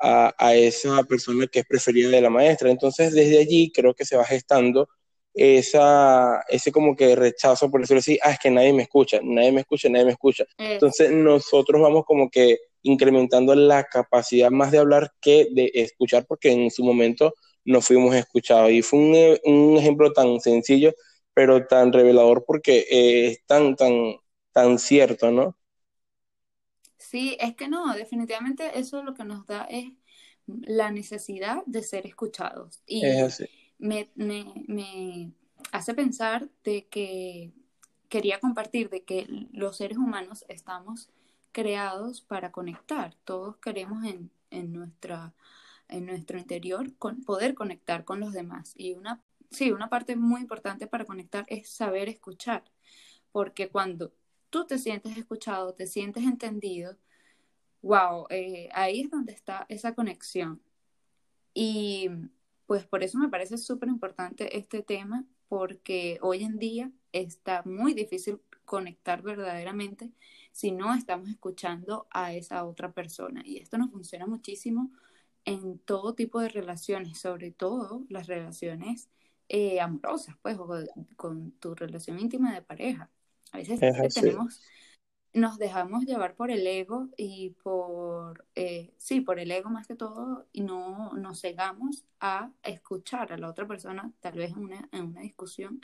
a, 0.00 0.34
a, 0.38 0.54
esa 0.54 1.02
persona 1.04 1.46
que 1.46 1.60
es 1.60 1.66
preferida 1.66 2.08
de 2.10 2.20
la 2.20 2.30
maestra. 2.30 2.70
Entonces 2.70 3.12
desde 3.12 3.38
allí 3.38 3.70
creo 3.72 3.94
que 3.94 4.04
se 4.04 4.16
va 4.16 4.24
gestando 4.24 4.88
esa, 5.34 6.42
ese 6.48 6.72
como 6.72 6.94
que 6.96 7.16
rechazo, 7.16 7.70
por 7.70 7.80
decirlo 7.80 8.00
así, 8.00 8.18
ah, 8.22 8.32
es 8.32 8.38
que 8.38 8.50
nadie 8.50 8.72
me 8.72 8.82
escucha, 8.84 9.20
nadie 9.22 9.52
me 9.52 9.60
escucha, 9.62 9.88
nadie 9.88 10.04
me 10.06 10.12
escucha. 10.12 10.44
Eso. 10.58 10.80
Entonces 10.80 11.10
nosotros 11.12 11.80
vamos 11.82 12.04
como 12.06 12.30
que 12.30 12.58
incrementando 12.82 13.54
la 13.54 13.84
capacidad 13.84 14.50
más 14.50 14.70
de 14.72 14.78
hablar 14.78 15.12
que 15.20 15.48
de 15.52 15.70
escuchar, 15.74 16.26
porque 16.26 16.50
en 16.52 16.70
su 16.70 16.84
momento 16.84 17.34
no 17.64 17.80
fuimos 17.80 18.14
escuchados. 18.14 18.70
Y 18.72 18.82
fue 18.82 18.98
un, 18.98 19.38
un 19.54 19.78
ejemplo 19.78 20.12
tan 20.12 20.40
sencillo 20.40 20.92
pero 21.34 21.66
tan 21.66 21.92
revelador 21.92 22.44
porque 22.46 22.80
eh, 22.90 23.26
es 23.28 23.46
tan, 23.46 23.74
tan, 23.76 24.16
tan 24.52 24.78
cierto, 24.78 25.30
¿no? 25.30 25.56
Sí, 26.98 27.36
es 27.40 27.54
que 27.56 27.68
no, 27.68 27.94
definitivamente 27.94 28.78
eso 28.78 29.02
lo 29.02 29.14
que 29.14 29.24
nos 29.24 29.46
da 29.46 29.64
es 29.64 29.92
la 30.46 30.90
necesidad 30.90 31.62
de 31.66 31.82
ser 31.82 32.06
escuchados. 32.06 32.82
Es 33.00 33.20
Y 33.20 33.42
así. 33.42 33.46
Me, 33.82 34.10
me, 34.14 34.64
me 34.68 35.32
hace 35.72 35.92
pensar 35.92 36.48
de 36.62 36.86
que 36.86 37.52
quería 38.08 38.38
compartir 38.38 38.88
de 38.90 39.02
que 39.02 39.26
los 39.52 39.76
seres 39.76 39.98
humanos 39.98 40.44
estamos 40.48 41.10
creados 41.50 42.20
para 42.20 42.52
conectar. 42.52 43.14
Todos 43.24 43.56
queremos 43.56 44.04
en, 44.04 44.30
en 44.50 44.72
nuestra, 44.72 45.34
en 45.88 46.06
nuestro 46.06 46.38
interior 46.38 46.94
con, 46.96 47.24
poder 47.24 47.54
conectar 47.54 48.04
con 48.04 48.20
los 48.20 48.32
demás. 48.32 48.72
Y 48.76 48.94
una, 48.94 49.20
sí, 49.50 49.72
una 49.72 49.90
parte 49.90 50.14
muy 50.14 50.40
importante 50.40 50.86
para 50.86 51.04
conectar 51.04 51.44
es 51.48 51.68
saber 51.68 52.08
escuchar. 52.08 52.64
Porque 53.32 53.68
cuando 53.68 54.12
tú 54.48 54.64
te 54.64 54.78
sientes 54.78 55.16
escuchado, 55.16 55.74
te 55.74 55.88
sientes 55.88 56.22
entendido, 56.22 56.96
wow, 57.82 58.26
eh, 58.30 58.68
ahí 58.74 59.00
es 59.00 59.10
donde 59.10 59.32
está 59.32 59.66
esa 59.68 59.94
conexión. 59.94 60.62
Y 61.52 62.08
pues 62.72 62.86
por 62.86 63.02
eso 63.02 63.18
me 63.18 63.28
parece 63.28 63.58
súper 63.58 63.90
importante 63.90 64.56
este 64.56 64.82
tema, 64.82 65.26
porque 65.46 66.16
hoy 66.22 66.42
en 66.42 66.58
día 66.58 66.90
está 67.12 67.60
muy 67.66 67.92
difícil 67.92 68.40
conectar 68.64 69.20
verdaderamente 69.20 70.10
si 70.52 70.72
no 70.72 70.94
estamos 70.94 71.28
escuchando 71.28 72.06
a 72.10 72.32
esa 72.32 72.64
otra 72.64 72.90
persona. 72.92 73.42
Y 73.44 73.58
esto 73.58 73.76
nos 73.76 73.90
funciona 73.90 74.26
muchísimo 74.26 74.90
en 75.44 75.80
todo 75.80 76.14
tipo 76.14 76.40
de 76.40 76.48
relaciones, 76.48 77.18
sobre 77.18 77.50
todo 77.50 78.06
las 78.08 78.26
relaciones 78.26 79.10
eh, 79.50 79.78
amorosas, 79.78 80.34
pues, 80.40 80.56
o 80.58 80.66
con, 81.16 81.52
tu 81.60 81.74
relación 81.74 82.18
íntima 82.18 82.54
de 82.54 82.62
pareja. 82.62 83.10
A 83.50 83.58
veces 83.58 83.80
tenemos 84.14 84.62
nos 85.34 85.58
dejamos 85.58 86.04
llevar 86.04 86.34
por 86.34 86.50
el 86.50 86.66
ego 86.66 87.08
y 87.16 87.50
por, 87.62 88.44
eh, 88.54 88.92
sí, 88.98 89.20
por 89.20 89.38
el 89.38 89.50
ego 89.50 89.70
más 89.70 89.86
que 89.86 89.94
todo, 89.96 90.46
y 90.52 90.62
no 90.62 91.12
nos 91.14 91.40
cegamos 91.40 92.04
a 92.20 92.50
escuchar 92.62 93.32
a 93.32 93.38
la 93.38 93.48
otra 93.48 93.66
persona, 93.66 94.12
tal 94.20 94.34
vez 94.34 94.52
en 94.52 94.58
una, 94.58 94.88
en 94.92 95.04
una 95.06 95.22
discusión, 95.22 95.80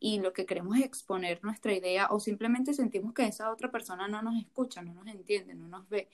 y 0.00 0.18
lo 0.20 0.32
que 0.32 0.46
queremos 0.46 0.78
es 0.78 0.84
exponer 0.84 1.44
nuestra 1.44 1.74
idea 1.74 2.08
o 2.10 2.20
simplemente 2.20 2.72
sentimos 2.74 3.12
que 3.12 3.26
esa 3.26 3.52
otra 3.52 3.70
persona 3.70 4.08
no 4.08 4.22
nos 4.22 4.36
escucha, 4.40 4.82
no 4.82 4.94
nos 4.94 5.06
entiende, 5.08 5.54
no 5.54 5.68
nos 5.68 5.88
ve. 5.90 6.08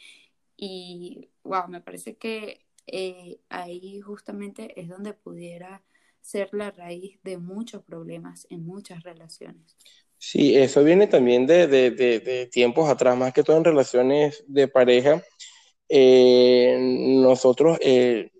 Y, 0.56 1.30
wow, 1.44 1.68
me 1.68 1.80
parece 1.80 2.16
que 2.16 2.66
eh, 2.86 3.40
ahí 3.48 4.00
justamente 4.00 4.80
es 4.80 4.88
donde 4.88 5.14
pudiera 5.14 5.82
ser 6.20 6.50
la 6.52 6.72
raíz 6.72 7.20
de 7.22 7.38
muchos 7.38 7.82
problemas 7.84 8.46
en 8.50 8.66
muchas 8.66 9.04
relaciones. 9.04 9.76
Sí, 10.18 10.56
eso 10.56 10.82
viene 10.82 11.06
también 11.06 11.46
de, 11.46 11.66
de, 11.66 11.90
de, 11.90 12.20
de 12.20 12.46
tiempos 12.46 12.88
atrás, 12.88 13.16
más 13.16 13.32
que 13.32 13.42
todo 13.42 13.56
en 13.56 13.64
relaciones 13.64 14.44
de 14.48 14.66
pareja. 14.68 15.22
Eh, 15.88 16.76
nosotros, 17.22 17.78
eh, 17.82 18.30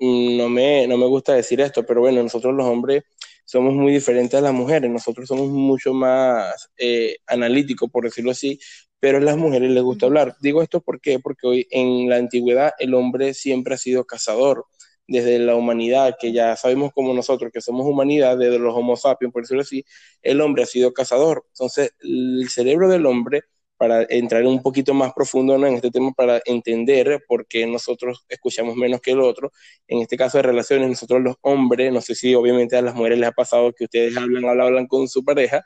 no 0.00 0.48
me, 0.48 0.86
no 0.88 0.96
me 0.98 1.06
gusta 1.06 1.34
decir 1.34 1.60
esto, 1.60 1.84
pero 1.86 2.00
bueno, 2.02 2.22
nosotros 2.22 2.54
los 2.54 2.66
hombres 2.66 3.04
somos 3.44 3.74
muy 3.74 3.92
diferentes 3.92 4.34
a 4.38 4.42
las 4.42 4.54
mujeres, 4.54 4.90
nosotros 4.90 5.28
somos 5.28 5.48
mucho 5.48 5.94
más 5.94 6.70
eh, 6.78 7.16
analíticos, 7.26 7.90
por 7.90 8.04
decirlo 8.04 8.32
así, 8.32 8.60
pero 9.00 9.18
a 9.18 9.20
las 9.22 9.36
mujeres 9.36 9.70
les 9.70 9.82
gusta 9.82 10.06
hablar. 10.06 10.36
Digo 10.40 10.62
esto 10.62 10.80
¿por 10.82 11.00
qué? 11.00 11.18
porque 11.20 11.46
hoy 11.46 11.68
en 11.70 12.08
la 12.10 12.16
antigüedad 12.16 12.72
el 12.78 12.94
hombre 12.94 13.34
siempre 13.34 13.74
ha 13.74 13.78
sido 13.78 14.04
cazador. 14.06 14.66
Desde 15.08 15.38
la 15.40 15.56
humanidad, 15.56 16.16
que 16.20 16.32
ya 16.32 16.54
sabemos 16.56 16.92
como 16.94 17.14
nosotros 17.14 17.50
que 17.52 17.60
somos 17.60 17.86
humanidad, 17.86 18.38
desde 18.38 18.58
los 18.58 18.74
Homo 18.74 18.96
sapiens, 18.96 19.32
por 19.32 19.42
decirlo 19.42 19.62
así, 19.62 19.84
el 20.22 20.40
hombre 20.40 20.62
ha 20.64 20.66
sido 20.66 20.92
cazador. 20.92 21.46
Entonces, 21.48 21.94
el 22.00 22.48
cerebro 22.50 22.88
del 22.88 23.06
hombre 23.06 23.44
para 23.78 24.04
entrar 24.10 24.44
un 24.44 24.60
poquito 24.60 24.92
más 24.92 25.12
profundo 25.14 25.54
en 25.54 25.74
este 25.74 25.90
tema, 25.90 26.12
para 26.12 26.42
entender 26.44 27.24
por 27.28 27.46
qué 27.46 27.66
nosotros 27.66 28.24
escuchamos 28.28 28.74
menos 28.76 29.00
que 29.00 29.12
el 29.12 29.20
otro. 29.20 29.52
En 29.86 30.00
este 30.00 30.16
caso 30.16 30.38
de 30.38 30.42
relaciones, 30.42 30.88
nosotros 30.88 31.22
los 31.22 31.36
hombres, 31.42 31.92
no 31.92 32.00
sé 32.00 32.14
si 32.16 32.34
obviamente 32.34 32.76
a 32.76 32.82
las 32.82 32.94
mujeres 32.94 33.18
les 33.20 33.28
ha 33.28 33.32
pasado 33.32 33.72
que 33.72 33.84
ustedes 33.84 34.16
hablan, 34.16 34.44
hablan, 34.44 34.66
hablan 34.66 34.86
con 34.88 35.08
su 35.08 35.24
pareja 35.24 35.62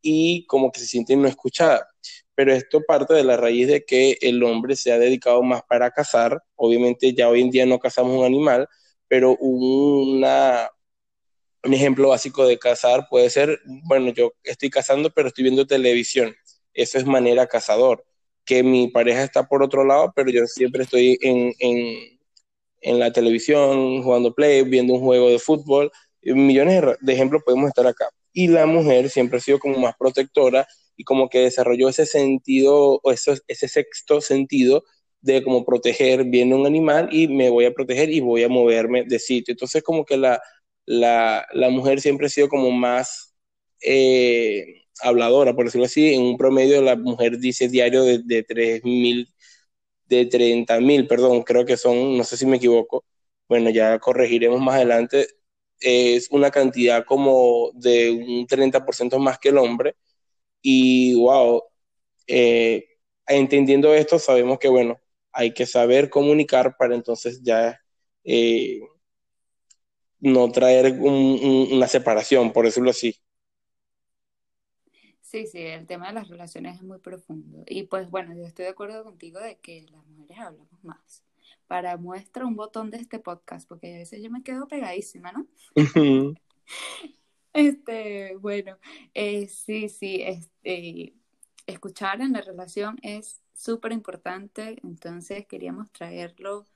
y 0.00 0.46
como 0.46 0.72
que 0.72 0.80
se 0.80 0.86
sienten 0.86 1.20
no 1.22 1.28
escuchadas. 1.28 1.82
Pero 2.40 2.54
esto 2.54 2.80
parte 2.80 3.12
de 3.12 3.22
la 3.22 3.36
raíz 3.36 3.68
de 3.68 3.84
que 3.84 4.16
el 4.22 4.42
hombre 4.42 4.74
se 4.74 4.92
ha 4.92 4.98
dedicado 4.98 5.42
más 5.42 5.60
para 5.68 5.90
cazar. 5.90 6.42
Obviamente 6.56 7.12
ya 7.12 7.28
hoy 7.28 7.42
en 7.42 7.50
día 7.50 7.66
no 7.66 7.78
cazamos 7.78 8.16
un 8.16 8.24
animal, 8.24 8.66
pero 9.08 9.36
una, 9.36 10.70
un 11.62 11.74
ejemplo 11.74 12.08
básico 12.08 12.46
de 12.46 12.58
cazar 12.58 13.08
puede 13.10 13.28
ser, 13.28 13.60
bueno, 13.66 14.10
yo 14.14 14.32
estoy 14.42 14.70
cazando, 14.70 15.10
pero 15.10 15.28
estoy 15.28 15.44
viendo 15.44 15.66
televisión 15.66 16.34
eso 16.72 16.96
es 16.96 17.04
manera 17.04 17.46
cazador. 17.46 18.06
Que 18.46 18.62
mi 18.62 18.88
pareja 18.88 19.22
está 19.22 19.46
por 19.46 19.62
otro 19.62 19.84
lado, 19.84 20.10
pero 20.16 20.30
yo 20.30 20.46
siempre 20.46 20.84
estoy 20.84 21.18
en, 21.20 21.52
en, 21.58 22.98
la 22.98 23.12
televisión, 23.12 24.02
jugando 24.02 24.34
play, 24.34 24.62
viendo 24.62 24.94
un 24.94 25.00
juego 25.00 25.28
de 25.28 25.38
fútbol. 25.38 25.92
Millones 26.22 26.82
de 27.02 27.12
ejemplos 27.12 27.42
podemos 27.44 27.68
estar 27.68 27.86
acá. 27.86 28.08
Y 28.32 28.48
la 28.48 28.66
mujer 28.66 29.10
siempre 29.10 29.38
ha 29.38 29.40
sido 29.40 29.58
como 29.58 29.78
más 29.78 29.94
protectora 29.98 30.66
y 30.96 31.04
como 31.04 31.28
que 31.28 31.40
desarrolló 31.40 31.88
ese 31.88 32.06
sentido, 32.06 33.00
o 33.02 33.12
ese, 33.12 33.38
ese 33.48 33.68
sexto 33.68 34.20
sentido 34.20 34.84
de 35.20 35.42
como 35.42 35.64
proteger, 35.64 36.24
viendo 36.24 36.56
un 36.56 36.66
animal 36.66 37.08
y 37.12 37.28
me 37.28 37.50
voy 37.50 37.64
a 37.66 37.72
proteger 37.74 38.10
y 38.10 38.20
voy 38.20 38.42
a 38.44 38.48
moverme 38.48 39.04
de 39.04 39.18
sitio. 39.18 39.52
Entonces 39.52 39.82
como 39.82 40.04
que 40.04 40.16
la, 40.16 40.40
la, 40.86 41.46
la 41.52 41.70
mujer 41.70 42.00
siempre 42.00 42.26
ha 42.26 42.30
sido 42.30 42.48
como 42.48 42.70
más... 42.70 43.34
Eh, 43.82 44.76
habladora, 45.02 45.54
por 45.54 45.64
decirlo 45.64 45.86
así, 45.86 46.12
en 46.14 46.20
un 46.22 46.36
promedio 46.36 46.82
la 46.82 46.94
mujer 46.96 47.38
dice 47.38 47.68
diario 47.68 48.02
de, 48.04 48.18
de 48.22 48.42
3.000, 48.44 49.28
de 50.06 50.26
30.000, 50.26 51.06
perdón, 51.08 51.42
creo 51.42 51.64
que 51.66 51.76
son, 51.78 52.16
no 52.18 52.24
sé 52.24 52.36
si 52.36 52.46
me 52.46 52.56
equivoco, 52.58 53.04
bueno, 53.48 53.70
ya 53.70 53.98
corregiremos 53.98 54.60
más 54.60 54.76
adelante, 54.76 55.26
es 55.80 56.30
una 56.30 56.50
cantidad 56.50 57.04
como 57.06 57.70
de 57.74 58.10
un 58.12 58.46
30% 58.46 59.18
más 59.18 59.38
que 59.38 59.50
el 59.50 59.58
hombre, 59.58 59.96
y 60.62 61.14
wow, 61.16 61.62
eh, 62.26 62.86
entendiendo 63.26 63.94
esto, 63.94 64.18
sabemos 64.18 64.58
que, 64.58 64.68
bueno, 64.68 65.00
hay 65.32 65.54
que 65.54 65.66
saber 65.66 66.10
comunicar 66.10 66.76
para 66.78 66.94
entonces 66.94 67.42
ya 67.42 67.80
eh, 68.24 68.80
no 70.20 70.50
traer 70.50 70.92
una 71.00 71.86
separación, 71.88 72.52
por 72.52 72.64
decirlo 72.64 72.90
así. 72.90 73.14
Sí, 75.22 75.46
sí, 75.46 75.58
el 75.60 75.86
tema 75.86 76.08
de 76.08 76.14
las 76.14 76.28
relaciones 76.28 76.76
es 76.76 76.82
muy 76.82 76.98
profundo. 76.98 77.64
Y 77.68 77.84
pues 77.84 78.10
bueno, 78.10 78.34
yo 78.34 78.44
estoy 78.44 78.64
de 78.64 78.72
acuerdo 78.72 79.04
contigo 79.04 79.40
de 79.40 79.58
que 79.60 79.86
las 79.90 80.04
mujeres 80.06 80.38
hablamos 80.40 80.84
más. 80.84 81.24
Para 81.70 81.96
muestra 81.96 82.44
un 82.44 82.56
botón 82.56 82.90
de 82.90 82.96
este 82.96 83.20
podcast, 83.20 83.68
porque 83.68 83.94
a 83.94 83.98
veces 83.98 84.20
yo 84.20 84.28
me 84.28 84.42
quedo 84.42 84.66
pegadísima, 84.66 85.30
¿no? 85.30 85.46
este, 87.52 88.34
bueno, 88.38 88.76
eh, 89.14 89.46
sí, 89.46 89.88
sí, 89.88 90.20
este, 90.20 91.14
escuchar 91.68 92.22
en 92.22 92.32
la 92.32 92.40
relación 92.40 92.98
es 93.02 93.40
súper 93.54 93.92
importante, 93.92 94.80
entonces 94.82 95.46
queríamos 95.46 95.92
traerlo, 95.92 96.66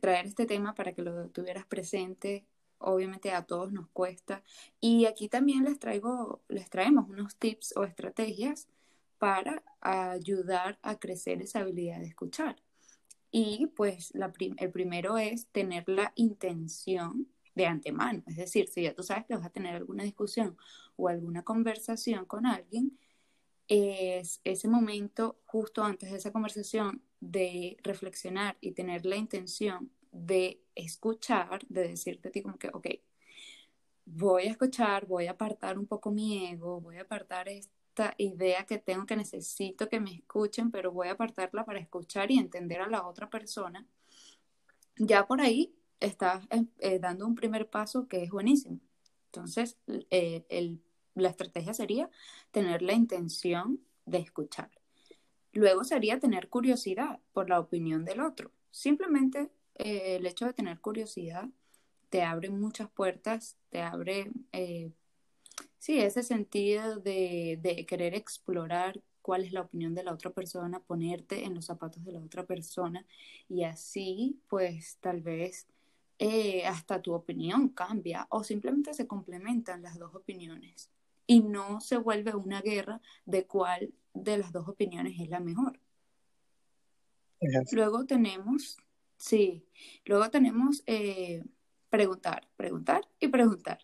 traer 0.00 0.26
este 0.26 0.46
tema 0.46 0.76
para 0.76 0.92
que 0.92 1.02
lo 1.02 1.28
tuvieras 1.30 1.66
presente 1.66 2.46
obviamente 2.78 3.32
a 3.32 3.42
todos 3.42 3.72
nos 3.72 3.88
cuesta. 3.88 4.44
Y 4.80 5.06
aquí 5.06 5.28
también 5.28 5.64
les 5.64 5.80
traigo, 5.80 6.42
les 6.48 6.70
traemos 6.70 7.08
unos 7.08 7.34
tips 7.34 7.76
o 7.76 7.82
estrategias 7.82 8.68
para 9.18 9.64
ayudar 9.80 10.78
a 10.82 10.98
crecer 11.00 11.42
esa 11.42 11.60
habilidad 11.60 11.98
de 11.98 12.06
escuchar. 12.06 12.56
Y 13.36 13.66
pues 13.74 14.12
el 14.14 14.70
primero 14.70 15.18
es 15.18 15.48
tener 15.48 15.88
la 15.88 16.12
intención 16.14 17.26
de 17.56 17.66
antemano. 17.66 18.22
Es 18.28 18.36
decir, 18.36 18.68
si 18.68 18.82
ya 18.82 18.94
tú 18.94 19.02
sabes 19.02 19.24
que 19.26 19.34
vas 19.34 19.44
a 19.44 19.50
tener 19.50 19.74
alguna 19.74 20.04
discusión 20.04 20.56
o 20.94 21.08
alguna 21.08 21.42
conversación 21.42 22.26
con 22.26 22.46
alguien, 22.46 22.96
es 23.66 24.40
ese 24.44 24.68
momento 24.68 25.40
justo 25.46 25.82
antes 25.82 26.12
de 26.12 26.18
esa 26.18 26.30
conversación 26.30 27.02
de 27.18 27.76
reflexionar 27.82 28.56
y 28.60 28.70
tener 28.70 29.04
la 29.04 29.16
intención 29.16 29.90
de 30.12 30.62
escuchar, 30.76 31.66
de 31.68 31.88
decirte 31.88 32.28
a 32.28 32.30
ti 32.30 32.40
como 32.40 32.56
que, 32.56 32.68
ok, 32.68 32.86
voy 34.04 34.44
a 34.44 34.50
escuchar, 34.52 35.06
voy 35.06 35.26
a 35.26 35.32
apartar 35.32 35.76
un 35.76 35.88
poco 35.88 36.12
mi 36.12 36.46
ego, 36.46 36.80
voy 36.80 36.98
a 36.98 37.02
apartar 37.02 37.48
esta 37.94 38.14
idea 38.18 38.66
que 38.66 38.78
tengo 38.78 39.06
que 39.06 39.14
necesito 39.14 39.88
que 39.88 40.00
me 40.00 40.16
escuchen, 40.16 40.72
pero 40.72 40.90
voy 40.90 41.08
a 41.08 41.12
apartarla 41.12 41.64
para 41.64 41.78
escuchar 41.78 42.28
y 42.32 42.38
entender 42.38 42.80
a 42.80 42.88
la 42.88 43.06
otra 43.06 43.30
persona. 43.30 43.86
Ya 44.96 45.26
por 45.28 45.40
ahí 45.40 45.72
estás 46.00 46.44
eh, 46.50 46.64
eh, 46.80 46.98
dando 46.98 47.24
un 47.24 47.36
primer 47.36 47.70
paso 47.70 48.08
que 48.08 48.24
es 48.24 48.30
buenísimo. 48.30 48.80
Entonces, 49.26 49.76
eh, 50.10 50.76
la 51.14 51.28
estrategia 51.28 51.72
sería 51.72 52.10
tener 52.50 52.82
la 52.82 52.94
intención 52.94 53.80
de 54.06 54.18
escuchar. 54.18 54.70
Luego 55.52 55.84
sería 55.84 56.18
tener 56.18 56.48
curiosidad 56.48 57.20
por 57.32 57.48
la 57.48 57.60
opinión 57.60 58.04
del 58.04 58.20
otro. 58.20 58.50
Simplemente 58.72 59.52
el 59.76 60.26
hecho 60.26 60.46
de 60.46 60.52
tener 60.52 60.80
curiosidad 60.80 61.48
te 62.10 62.22
abre 62.22 62.50
muchas 62.50 62.90
puertas, 62.90 63.56
te 63.70 63.82
abre, 63.82 64.32
sí, 65.78 66.00
ese 66.00 66.22
sentido 66.22 66.98
de, 67.00 67.58
de 67.60 67.86
querer 67.86 68.14
explorar 68.14 69.00
cuál 69.22 69.44
es 69.44 69.52
la 69.52 69.62
opinión 69.62 69.94
de 69.94 70.04
la 70.04 70.12
otra 70.12 70.30
persona, 70.30 70.80
ponerte 70.80 71.44
en 71.44 71.54
los 71.54 71.66
zapatos 71.66 72.04
de 72.04 72.12
la 72.12 72.20
otra 72.20 72.44
persona 72.44 73.06
y 73.48 73.64
así, 73.64 74.40
pues 74.48 74.98
tal 75.00 75.22
vez 75.22 75.66
eh, 76.18 76.66
hasta 76.66 77.00
tu 77.02 77.14
opinión 77.14 77.70
cambia 77.70 78.26
o 78.30 78.44
simplemente 78.44 78.94
se 78.94 79.06
complementan 79.06 79.82
las 79.82 79.98
dos 79.98 80.14
opiniones 80.14 80.90
y 81.26 81.40
no 81.40 81.80
se 81.80 81.96
vuelve 81.96 82.34
una 82.34 82.60
guerra 82.60 83.00
de 83.24 83.46
cuál 83.46 83.94
de 84.12 84.38
las 84.38 84.52
dos 84.52 84.68
opiniones 84.68 85.18
es 85.18 85.28
la 85.28 85.40
mejor. 85.40 85.80
Luego 87.72 88.06
tenemos 88.06 88.76
Sí, 89.16 89.64
luego 90.04 90.28
tenemos 90.30 90.82
eh, 90.86 91.42
preguntar, 91.88 92.46
preguntar 92.56 93.08
y 93.20 93.28
preguntar. 93.28 93.78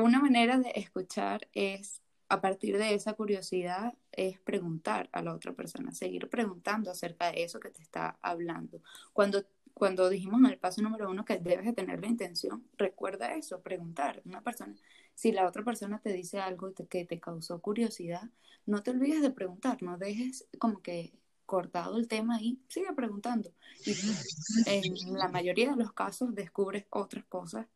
Una 0.00 0.18
manera 0.18 0.58
de 0.58 0.72
escuchar 0.74 1.48
es, 1.52 2.00
a 2.28 2.40
partir 2.40 2.78
de 2.78 2.94
esa 2.94 3.12
curiosidad, 3.14 3.94
es 4.12 4.40
preguntar 4.40 5.08
a 5.12 5.22
la 5.22 5.34
otra 5.34 5.52
persona, 5.52 5.92
seguir 5.92 6.28
preguntando 6.28 6.90
acerca 6.90 7.30
de 7.30 7.42
eso 7.42 7.60
que 7.60 7.70
te 7.70 7.82
está 7.82 8.18
hablando. 8.22 8.80
Cuando, 9.12 9.44
cuando 9.74 10.08
dijimos 10.08 10.40
en 10.40 10.46
el 10.46 10.58
paso 10.58 10.80
número 10.80 11.10
uno 11.10 11.24
que 11.24 11.38
debes 11.38 11.66
de 11.66 11.72
tener 11.72 12.00
la 12.00 12.06
intención, 12.06 12.64
recuerda 12.78 13.34
eso, 13.34 13.60
preguntar. 13.60 14.22
Una 14.24 14.40
persona, 14.40 14.74
si 15.14 15.32
la 15.32 15.46
otra 15.46 15.64
persona 15.64 16.00
te 16.00 16.12
dice 16.12 16.40
algo 16.40 16.72
que 16.72 17.04
te 17.04 17.20
causó 17.20 17.60
curiosidad, 17.60 18.30
no 18.66 18.82
te 18.82 18.92
olvides 18.92 19.22
de 19.22 19.30
preguntar, 19.30 19.82
no 19.82 19.98
dejes 19.98 20.46
como 20.58 20.80
que 20.80 21.12
cortado 21.44 21.98
el 21.98 22.06
tema 22.06 22.40
y 22.40 22.60
sigue 22.68 22.92
preguntando. 22.94 23.52
Y 23.84 23.92
en 24.66 25.18
la 25.18 25.28
mayoría 25.28 25.70
de 25.70 25.76
los 25.76 25.92
casos 25.92 26.34
descubres 26.34 26.86
otras 26.90 27.24
cosas 27.24 27.66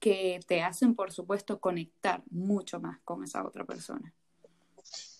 que 0.00 0.40
te 0.46 0.62
hacen, 0.62 0.94
por 0.96 1.12
supuesto, 1.12 1.60
conectar 1.60 2.22
mucho 2.30 2.80
más 2.80 3.00
con 3.04 3.22
esa 3.22 3.46
otra 3.46 3.64
persona. 3.64 4.12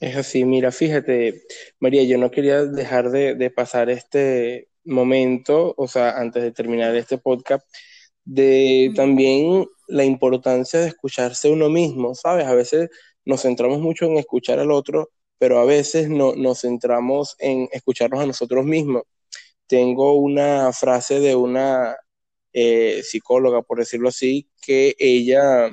Es 0.00 0.16
así, 0.16 0.44
mira, 0.44 0.72
fíjate, 0.72 1.42
María, 1.78 2.02
yo 2.04 2.18
no 2.18 2.30
quería 2.30 2.64
dejar 2.64 3.10
de, 3.10 3.50
pasar 3.50 3.90
este 3.90 4.68
momento, 4.84 5.74
o 5.76 5.86
sea, 5.86 6.18
antes 6.18 6.42
de 6.42 6.52
terminar 6.52 6.96
este 6.96 7.18
podcast, 7.18 7.64
de 8.24 8.92
también 8.96 9.66
la 9.86 10.04
importancia 10.04 10.80
de 10.80 10.88
escucharse 10.88 11.50
uno 11.50 11.68
mismo, 11.68 12.14
¿sabes? 12.14 12.46
A 12.46 12.54
veces 12.54 12.88
nos 13.24 13.42
centramos 13.42 13.80
mucho 13.80 14.06
en 14.06 14.16
escuchar 14.16 14.58
al 14.58 14.70
otro, 14.70 15.10
pero 15.38 15.58
a 15.58 15.64
veces 15.64 16.08
no, 16.08 16.34
nos 16.34 16.62
centramos 16.62 17.36
en 17.38 17.68
escucharnos 17.72 18.20
a 18.20 18.26
nosotros 18.26 18.64
mismos. 18.64 19.02
Tengo 19.66 20.14
una 20.14 20.72
frase 20.72 21.20
de 21.20 21.36
una 21.36 21.96
eh, 22.52 23.02
psicóloga, 23.02 23.62
por 23.62 23.78
decirlo 23.78 24.08
así, 24.08 24.48
que 24.60 24.94
ella 24.98 25.70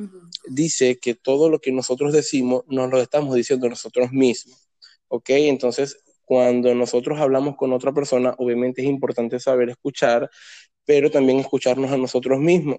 dice 0.50 1.00
que 1.00 1.16
todo 1.16 1.50
lo 1.50 1.60
que 1.60 1.72
nosotros 1.72 2.14
decimos 2.14 2.64
nos 2.68 2.90
lo 2.90 3.02
estamos 3.02 3.36
diciendo 3.36 3.70
nosotros 3.70 4.12
mismos. 4.12 4.70
¿Ok? 5.08 5.30
Entonces, 5.30 5.98
cuando 6.26 6.74
nosotros 6.76 7.20
hablamos 7.20 7.56
con 7.56 7.74
otra 7.74 7.94
persona, 7.94 8.36
obviamente 8.38 8.82
es 8.82 8.88
importante 8.88 9.40
saber 9.40 9.70
escuchar, 9.70 10.30
pero 10.86 11.10
también 11.10 11.40
escucharnos 11.40 11.92
a 11.92 11.98
nosotros 11.98 12.40
mismos. 12.40 12.78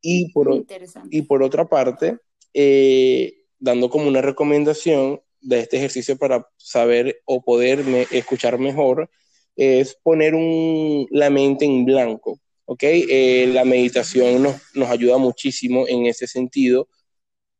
Y 0.00 0.30
por, 0.32 0.64
y 1.10 1.22
por 1.22 1.42
otra 1.42 1.66
parte, 1.66 2.18
eh, 2.52 3.32
dando 3.58 3.88
como 3.88 4.06
una 4.06 4.20
recomendación, 4.20 5.20
de 5.44 5.60
este 5.60 5.76
ejercicio 5.76 6.16
para 6.16 6.48
saber 6.56 7.22
o 7.26 7.42
poderme 7.42 8.06
escuchar 8.10 8.58
mejor 8.58 9.10
es 9.56 9.94
poner 10.02 10.34
un, 10.34 11.06
la 11.10 11.30
mente 11.30 11.64
en 11.64 11.84
blanco. 11.84 12.40
¿Ok? 12.66 12.82
Eh, 12.82 13.50
la 13.52 13.64
meditación 13.64 14.42
nos, 14.42 14.56
nos, 14.74 14.90
ayuda 14.90 15.18
muchísimo 15.18 15.86
en 15.88 16.06
ese 16.06 16.26
sentido. 16.26 16.88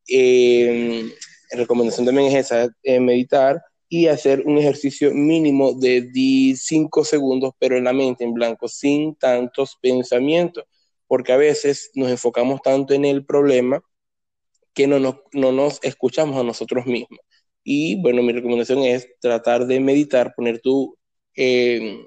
Eh, 0.07 1.09
recomendación 1.51 2.05
también 2.05 2.27
es 2.27 2.45
esa, 2.45 2.69
eh, 2.83 2.99
meditar 2.99 3.61
y 3.87 4.07
hacer 4.07 4.41
un 4.45 4.57
ejercicio 4.57 5.13
mínimo 5.13 5.73
de 5.73 6.55
5 6.57 7.03
segundos, 7.05 7.53
pero 7.59 7.77
en 7.77 7.85
la 7.85 7.93
mente 7.93 8.23
en 8.23 8.33
blanco, 8.33 8.67
sin 8.67 9.15
tantos 9.15 9.77
pensamientos, 9.81 10.65
porque 11.07 11.33
a 11.33 11.37
veces 11.37 11.91
nos 11.95 12.09
enfocamos 12.09 12.61
tanto 12.61 12.93
en 12.93 13.05
el 13.05 13.25
problema 13.25 13.81
que 14.73 14.87
no 14.87 14.99
nos, 14.99 15.15
no 15.33 15.51
nos 15.51 15.79
escuchamos 15.83 16.37
a 16.37 16.43
nosotros 16.43 16.85
mismos. 16.85 17.19
Y 17.63 18.01
bueno, 18.01 18.21
mi 18.21 18.33
recomendación 18.33 18.79
es 18.79 19.07
tratar 19.21 19.65
de 19.65 19.79
meditar, 19.79 20.33
poner 20.35 20.59
tu 20.61 20.97
eh, 21.35 22.05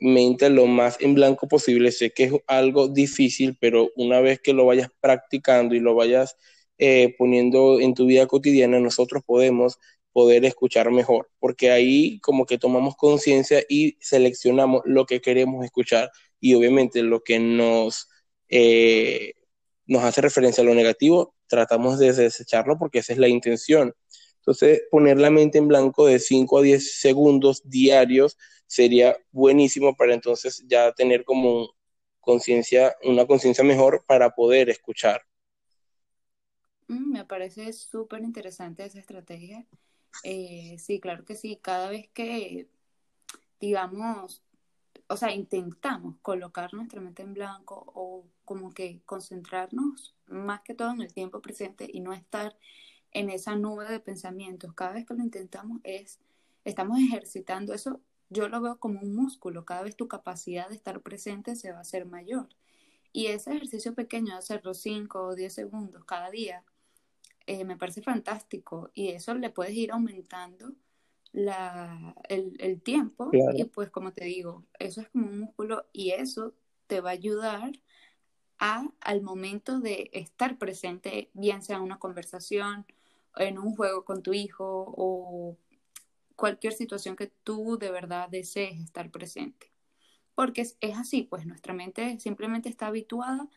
mente 0.00 0.50
lo 0.50 0.66
más 0.66 0.96
en 1.00 1.14
blanco 1.14 1.48
posible. 1.48 1.92
Sé 1.92 2.10
que 2.12 2.24
es 2.24 2.32
algo 2.46 2.88
difícil, 2.88 3.56
pero 3.60 3.90
una 3.96 4.20
vez 4.20 4.40
que 4.40 4.52
lo 4.52 4.66
vayas 4.66 4.90
practicando 5.00 5.74
y 5.74 5.80
lo 5.80 5.94
vayas 5.94 6.36
eh, 6.78 7.14
poniendo 7.18 7.80
en 7.80 7.94
tu 7.94 8.06
vida 8.06 8.26
cotidiana, 8.26 8.80
nosotros 8.80 9.22
podemos 9.24 9.78
poder 10.12 10.44
escuchar 10.44 10.90
mejor, 10.92 11.30
porque 11.40 11.70
ahí 11.72 12.20
como 12.20 12.46
que 12.46 12.58
tomamos 12.58 12.96
conciencia 12.96 13.64
y 13.68 13.96
seleccionamos 14.00 14.82
lo 14.84 15.06
que 15.06 15.20
queremos 15.20 15.64
escuchar 15.64 16.10
y 16.40 16.54
obviamente 16.54 17.02
lo 17.02 17.22
que 17.24 17.40
nos, 17.40 18.08
eh, 18.48 19.34
nos 19.86 20.04
hace 20.04 20.20
referencia 20.20 20.62
a 20.62 20.64
lo 20.66 20.74
negativo, 20.74 21.34
tratamos 21.48 21.98
de 21.98 22.12
desecharlo 22.12 22.78
porque 22.78 23.00
esa 23.00 23.12
es 23.12 23.18
la 23.18 23.28
intención. 23.28 23.94
Entonces, 24.38 24.82
poner 24.90 25.18
la 25.18 25.30
mente 25.30 25.58
en 25.58 25.68
blanco 25.68 26.06
de 26.06 26.18
5 26.18 26.58
a 26.58 26.62
10 26.62 27.00
segundos 27.00 27.62
diarios 27.64 28.36
sería 28.66 29.16
buenísimo 29.32 29.96
para 29.96 30.14
entonces 30.14 30.64
ya 30.66 30.92
tener 30.92 31.24
como 31.24 31.70
conciencia, 32.20 32.94
una 33.04 33.26
conciencia 33.26 33.64
mejor 33.64 34.04
para 34.06 34.30
poder 34.30 34.70
escuchar. 34.70 35.22
Mm, 36.88 37.12
me 37.12 37.24
parece 37.24 37.72
súper 37.72 38.22
interesante 38.22 38.84
esa 38.84 38.98
estrategia. 38.98 39.66
Eh, 40.24 40.76
sí, 40.78 41.00
claro 41.00 41.24
que 41.24 41.34
sí. 41.36 41.58
Cada 41.62 41.90
vez 41.90 42.08
que, 42.12 42.68
digamos, 43.60 44.42
o 45.08 45.16
sea, 45.16 45.32
intentamos 45.34 46.16
colocar 46.22 46.74
nuestra 46.74 47.00
mente 47.00 47.22
en 47.22 47.34
blanco 47.34 47.84
o 47.94 48.24
como 48.44 48.72
que 48.72 49.00
concentrarnos 49.06 50.14
más 50.26 50.62
que 50.62 50.74
todo 50.74 50.92
en 50.92 51.02
el 51.02 51.12
tiempo 51.12 51.40
presente 51.42 51.88
y 51.92 52.00
no 52.00 52.12
estar 52.12 52.56
en 53.12 53.30
esa 53.30 53.56
nube 53.56 53.86
de 53.88 54.00
pensamientos. 54.00 54.74
Cada 54.74 54.92
vez 54.94 55.06
que 55.06 55.14
lo 55.14 55.22
intentamos 55.22 55.80
es, 55.84 56.20
estamos 56.64 56.98
ejercitando 57.00 57.74
eso. 57.74 58.00
Yo 58.34 58.48
lo 58.48 58.60
veo 58.60 58.78
como 58.78 59.00
un 59.00 59.14
músculo. 59.14 59.64
Cada 59.64 59.82
vez 59.82 59.96
tu 59.96 60.08
capacidad 60.08 60.68
de 60.68 60.74
estar 60.74 61.00
presente 61.00 61.56
se 61.56 61.70
va 61.72 61.78
a 61.78 61.82
hacer 61.82 62.04
mayor. 62.04 62.48
Y 63.12 63.28
ese 63.28 63.52
ejercicio 63.52 63.94
pequeño 63.94 64.32
de 64.32 64.38
hacerlo 64.38 64.74
5 64.74 65.22
o 65.22 65.34
10 65.36 65.54
segundos 65.54 66.04
cada 66.04 66.30
día 66.30 66.64
eh, 67.46 67.64
me 67.64 67.76
parece 67.76 68.02
fantástico 68.02 68.90
y 68.94 69.10
eso 69.10 69.34
le 69.34 69.50
puedes 69.50 69.74
ir 69.74 69.92
aumentando 69.92 70.72
la, 71.30 72.14
el, 72.28 72.80
tiempo 72.82 73.30
y 73.32 73.64
pues 73.64 73.90
como 73.90 74.12
te 74.12 74.24
digo, 74.24 74.64
eso 74.78 75.02
es 75.02 75.08
como 75.10 75.26
un 75.26 75.40
músculo 75.40 75.86
y 75.92 76.10
eso 76.10 76.54
te 76.86 77.00
va 77.00 77.10
a 77.10 77.12
ayudar 77.12 77.72
a, 78.58 78.88
al 79.00 79.20
momento 79.20 79.80
de 79.80 80.10
estar 80.12 80.58
presente, 80.58 81.30
bien 81.34 81.62
sea 81.62 81.76
en 81.76 81.82
una 81.82 81.98
conversación, 81.98 82.86
en 83.36 83.58
un 83.58 83.76
juego 83.76 84.04
con 84.04 84.22
tu 84.22 84.32
hijo 84.32 84.94
o 84.96 85.58
cualquier 86.36 86.72
situación 86.72 87.16
que 87.16 87.28
tú 87.44 87.78
de 87.78 87.90
verdad 87.90 88.28
desees 88.28 88.80
estar 88.80 89.10
presente. 89.10 89.72
Porque 90.34 90.62
es, 90.62 90.76
es 90.80 90.96
así, 90.98 91.22
pues 91.22 91.46
nuestra 91.46 91.74
mente 91.74 92.18
simplemente 92.20 92.68
está 92.68 92.88
habituada 92.88 93.48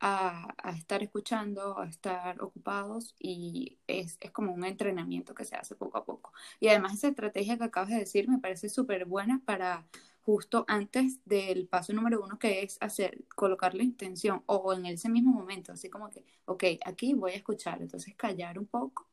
a, 0.00 0.54
estar 0.76 1.02
escuchando, 1.02 1.78
a 1.78 1.86
estar 1.86 2.40
ocupados 2.42 3.14
y 3.18 3.78
es, 3.86 4.18
como 4.32 4.52
un 4.52 4.64
entrenamiento 4.64 5.34
que 5.34 5.44
se 5.44 5.56
hace 5.56 5.74
poco 5.74 5.98
a 5.98 6.04
poco. 6.04 6.32
Y 6.60 6.68
además 6.68 6.94
esa 6.94 7.08
estrategia 7.08 7.58
que 7.58 7.64
acabas 7.64 7.90
de 7.90 7.96
decir 7.98 8.28
me 8.28 8.38
parece 8.38 8.68
súper 8.68 9.06
buena 9.06 9.42
para 9.44 9.86
justo 10.22 10.64
antes 10.68 11.20
del 11.24 11.68
paso 11.68 11.92
número 11.92 12.22
uno 12.22 12.38
que 12.38 12.62
es 12.62 12.76
hacer, 12.80 13.24
colocar 13.34 13.74
la 13.74 13.82
intención 13.82 14.42
o 14.46 14.72
en 14.74 14.86
ese 14.86 15.08
mismo 15.08 15.32
momento, 15.32 15.72
así 15.72 15.88
como 15.88 16.10
que, 16.10 16.24
ok, 16.44 16.64
aquí 16.84 17.14
voy 17.14 17.32
a 17.32 17.36
escuchar, 17.36 17.80
entonces 17.80 18.14
callar 18.14 18.58
un 18.58 18.66
poco. 18.66 19.08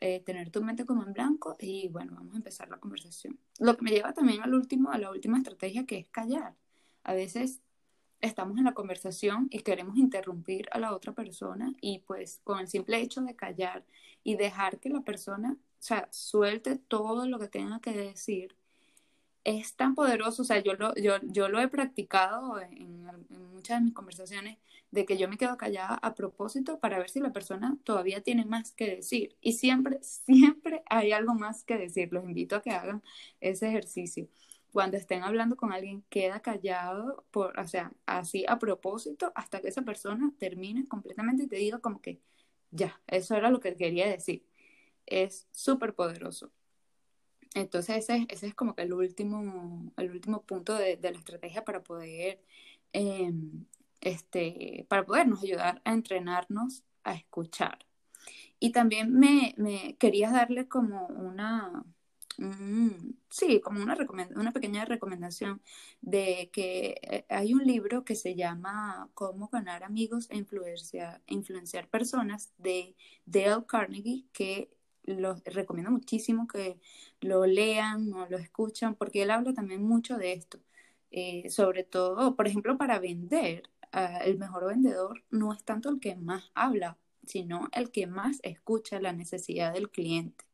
Eh, 0.00 0.20
tener 0.20 0.50
tu 0.50 0.60
mente 0.62 0.84
como 0.84 1.04
en 1.04 1.12
blanco 1.12 1.56
y 1.60 1.88
bueno, 1.88 2.14
vamos 2.16 2.34
a 2.34 2.38
empezar 2.38 2.68
la 2.68 2.78
conversación. 2.78 3.38
Lo 3.60 3.76
que 3.76 3.84
me 3.84 3.90
lleva 3.92 4.12
también 4.12 4.42
al 4.42 4.52
último, 4.52 4.90
a 4.90 4.98
la 4.98 5.10
última 5.10 5.38
estrategia 5.38 5.86
que 5.86 5.98
es 5.98 6.08
callar. 6.08 6.56
A 7.04 7.14
veces 7.14 7.60
estamos 8.20 8.58
en 8.58 8.64
la 8.64 8.74
conversación 8.74 9.48
y 9.50 9.60
queremos 9.60 9.96
interrumpir 9.96 10.68
a 10.72 10.78
la 10.78 10.94
otra 10.94 11.12
persona 11.12 11.72
y 11.80 12.00
pues 12.00 12.40
con 12.42 12.58
el 12.58 12.68
simple 12.68 13.00
hecho 13.00 13.20
de 13.20 13.36
callar 13.36 13.84
y 14.24 14.36
dejar 14.36 14.80
que 14.80 14.88
la 14.88 15.02
persona, 15.02 15.56
sea, 15.78 16.08
suelte 16.10 16.76
todo 16.76 17.28
lo 17.28 17.38
que 17.38 17.48
tenga 17.48 17.80
que 17.80 17.92
decir, 17.92 18.56
es 19.44 19.76
tan 19.76 19.94
poderoso, 19.94 20.42
o 20.42 20.44
sea, 20.44 20.60
yo 20.60 20.74
lo, 20.74 20.94
yo, 20.96 21.14
yo 21.22 21.48
lo 21.48 21.60
he 21.60 21.68
practicado 21.68 22.60
en, 22.60 23.04
muchas 23.52 23.78
de 23.80 23.84
mis 23.84 23.94
conversaciones, 23.94 24.58
de 24.90 25.06
que 25.06 25.16
yo 25.18 25.28
me 25.28 25.38
quedo 25.38 25.56
callada 25.56 25.96
a 26.02 26.14
propósito 26.14 26.78
para 26.80 26.98
ver 26.98 27.10
si 27.10 27.20
la 27.20 27.32
persona 27.32 27.76
todavía 27.84 28.22
tiene 28.22 28.44
más 28.44 28.72
que 28.72 28.96
decir. 28.96 29.36
Y 29.40 29.54
siempre, 29.54 29.98
siempre 30.02 30.82
hay 30.88 31.12
algo 31.12 31.34
más 31.34 31.64
que 31.64 31.76
decir. 31.78 32.12
Los 32.12 32.24
invito 32.24 32.56
a 32.56 32.62
que 32.62 32.70
hagan 32.70 33.02
ese 33.40 33.68
ejercicio 33.68 34.28
cuando 34.74 34.96
estén 34.96 35.22
hablando 35.22 35.56
con 35.56 35.72
alguien, 35.72 36.04
queda 36.10 36.40
callado, 36.40 37.24
por, 37.30 37.58
o 37.58 37.68
sea, 37.68 37.92
así 38.06 38.44
a 38.48 38.58
propósito, 38.58 39.32
hasta 39.36 39.60
que 39.60 39.68
esa 39.68 39.82
persona 39.82 40.32
termine 40.38 40.88
completamente 40.88 41.44
y 41.44 41.46
te 41.48 41.56
diga 41.56 41.78
como 41.78 42.00
que, 42.00 42.20
ya, 42.72 43.00
eso 43.06 43.36
era 43.36 43.50
lo 43.50 43.60
que 43.60 43.76
quería 43.76 44.08
decir. 44.08 44.44
Es 45.06 45.48
súper 45.52 45.94
poderoso. 45.94 46.52
Entonces 47.54 47.98
ese, 47.98 48.26
ese, 48.28 48.48
es 48.48 48.54
como 48.54 48.74
que 48.74 48.82
el 48.82 48.92
último, 48.92 49.92
el 49.96 50.10
último 50.10 50.42
punto 50.42 50.74
de, 50.74 50.98
la 51.00 51.10
estrategia 51.10 51.64
para 51.64 51.82
poder, 51.82 52.40
em, 52.92 53.64
este, 54.00 54.86
para 54.88 55.04
podernos 55.06 55.42
ayudar 55.42 55.80
a 55.84 55.92
entrenarnos 55.92 56.84
a 57.04 57.14
escuchar. 57.14 57.78
Y 58.58 58.72
también 58.72 59.12
me, 59.14 59.54
me 59.56 59.96
darle 60.32 60.68
como 60.68 61.06
una, 61.06 61.84
sí, 63.30 63.60
como 63.60 63.82
una, 63.82 63.96
una 64.36 64.52
pequeña 64.52 64.84
recomendación 64.84 65.62
de 66.00 66.50
que 66.52 67.00
eh, 67.02 67.26
hay 67.28 67.54
un 67.54 67.64
libro 67.64 68.04
que 68.04 68.14
se 68.16 68.34
llama 68.34 69.10
Cómo 69.14 69.48
ganar 69.48 69.84
amigos 69.84 70.28
e 70.30 70.36
influenciar, 70.38 71.22
influenciar 71.26 71.88
personas 71.88 72.52
de 72.58 72.96
Dale 73.26 73.64
Carnegie, 73.66 74.26
que 74.32 74.70
lo 75.04 75.36
recomiendo 75.44 75.90
muchísimo 75.90 76.46
que 76.48 76.78
lo 77.20 77.46
lean 77.46 78.12
o 78.12 78.26
lo 78.28 78.38
escuchan, 78.38 78.94
porque 78.94 79.22
él 79.22 79.30
habla 79.30 79.54
también 79.54 79.82
mucho 79.82 80.16
de 80.18 80.32
esto. 80.32 80.58
Eh, 81.10 81.48
sobre 81.50 81.84
todo, 81.84 82.36
por 82.36 82.46
ejemplo, 82.48 82.76
para 82.78 82.98
vender, 82.98 83.64
ah, 83.92 84.18
el 84.24 84.38
mejor 84.38 84.66
vendedor 84.66 85.22
no 85.30 85.52
es 85.52 85.64
tanto 85.64 85.88
el 85.90 86.00
que 86.00 86.16
más 86.16 86.50
habla, 86.54 86.98
sino 87.26 87.68
el 87.72 87.90
que 87.90 88.06
más 88.06 88.40
escucha 88.42 89.00
la 89.00 89.12
necesidad 89.12 89.72
del 89.72 89.90
cliente. 89.90 90.44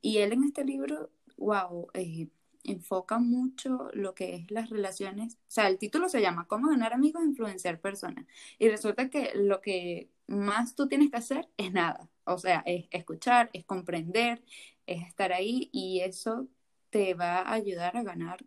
Y 0.00 0.18
él 0.18 0.32
en 0.32 0.44
este 0.44 0.64
libro 0.64 1.10
wow, 1.38 1.88
eh, 1.94 2.28
enfoca 2.64 3.18
mucho 3.18 3.90
lo 3.94 4.14
que 4.14 4.34
es 4.34 4.50
las 4.50 4.70
relaciones. 4.70 5.34
O 5.34 5.50
sea, 5.50 5.68
el 5.68 5.78
título 5.78 6.08
se 6.08 6.20
llama 6.20 6.46
Cómo 6.46 6.68
ganar 6.68 6.92
amigos 6.92 7.22
e 7.22 7.26
influenciar 7.26 7.80
personas. 7.80 8.26
Y 8.58 8.68
resulta 8.68 9.08
que 9.10 9.32
lo 9.34 9.60
que 9.60 10.10
más 10.28 10.76
tú 10.76 10.86
tienes 10.86 11.10
que 11.10 11.16
hacer 11.16 11.48
es 11.56 11.72
nada. 11.72 12.08
O 12.24 12.38
sea, 12.38 12.62
es 12.66 12.86
escuchar, 12.90 13.50
es 13.52 13.64
comprender, 13.64 14.42
es 14.86 15.02
estar 15.06 15.32
ahí 15.32 15.70
y 15.72 16.00
eso 16.00 16.46
te 16.90 17.14
va 17.14 17.40
a 17.40 17.54
ayudar 17.54 17.96
a 17.96 18.02
ganar 18.02 18.44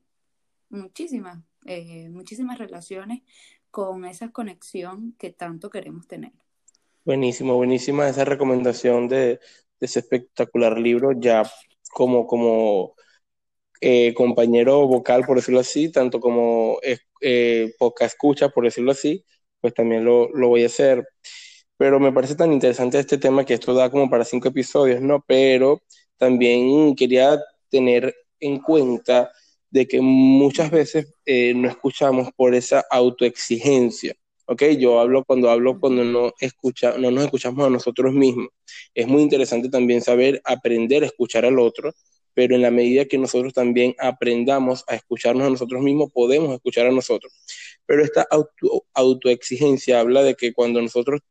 muchísimas, 0.70 1.40
eh, 1.66 2.08
muchísimas 2.10 2.58
relaciones 2.58 3.22
con 3.72 4.06
esa 4.06 4.30
conexión 4.32 5.16
que 5.18 5.32
tanto 5.32 5.70
queremos 5.70 6.08
tener. 6.08 6.32
Buenísimo, 7.04 7.56
buenísima 7.56 8.08
esa 8.08 8.26
recomendación 8.26 9.08
de, 9.08 9.40
ese 9.80 10.00
espectacular 10.00 10.78
libro. 10.78 11.14
Ya 11.14 11.44
como, 11.92 12.28
como 12.28 12.96
eh, 13.82 14.14
compañero 14.14 14.86
vocal, 14.88 15.26
por 15.26 15.38
decirlo 15.38 15.62
así, 15.62 15.92
tanto 15.92 16.20
como 16.20 16.80
eh, 17.22 17.74
poca 17.80 18.06
escucha, 18.06 18.50
por 18.50 18.66
decirlo 18.66 18.92
así, 18.92 19.26
pues 19.60 19.74
también 19.74 20.06
lo, 20.06 20.30
lo, 20.30 20.50
voy 20.50 20.64
a 20.64 20.68
hacer. 20.68 21.08
Pero 21.82 22.00
me 22.00 22.12
parece 22.12 22.36
tan 22.36 22.54
interesante 22.54 23.00
este 23.00 23.18
tema 23.18 23.44
que 23.44 23.56
esto 23.56 23.74
da 23.74 23.90
como 23.90 24.08
para 24.08 24.24
cinco 24.24 24.50
episodios, 24.50 25.02
¿no? 25.02 25.26
Pero 25.28 25.82
también 26.16 26.96
quería 26.96 27.42
tener 27.72 28.16
en 28.40 28.60
cuenta 28.60 29.32
de 29.72 29.88
que 29.88 30.00
muchas 30.00 30.70
veces 30.70 31.12
eh, 31.26 31.56
no 31.56 31.68
escuchamos 31.68 32.30
por 32.36 32.54
esa 32.54 32.86
autoexigencia, 32.92 34.14
¿ok? 34.46 34.62
Yo 34.78 35.00
hablo 35.00 35.24
cuando 35.26 35.50
hablo 35.50 35.80
cuando 35.80 36.04
no, 36.04 36.32
escucha, 36.40 37.00
no 37.00 37.10
nos 37.10 37.24
escuchamos 37.26 37.66
a 37.66 37.72
nosotros 37.72 38.14
mismos. 38.14 38.50
Es 38.94 39.08
muy 39.08 39.24
interesante 39.24 39.68
también 39.68 40.02
saber 40.02 40.40
aprender 40.46 41.02
a 41.02 41.08
escuchar 41.08 41.46
al 41.46 41.58
otro, 41.58 41.96
pero 42.36 42.54
en 42.54 42.62
la 42.62 42.70
medida 42.70 43.06
que 43.06 43.18
nosotros 43.18 43.54
también 43.54 43.96
aprendamos 43.98 44.84
a 44.88 44.94
escucharnos 44.94 45.48
a 45.48 45.50
nosotros 45.50 45.82
mismos, 45.82 46.12
podemos 46.14 46.54
escuchar 46.54 46.86
a 46.86 46.92
nosotros. 46.92 47.34
Pero 47.88 48.04
esta 48.04 48.28
auto, 48.30 48.86
autoexigencia 48.94 50.00
habla 50.00 50.22
de 50.22 50.36
que 50.36 50.54
cuando 50.54 50.80
nosotros 50.80 51.22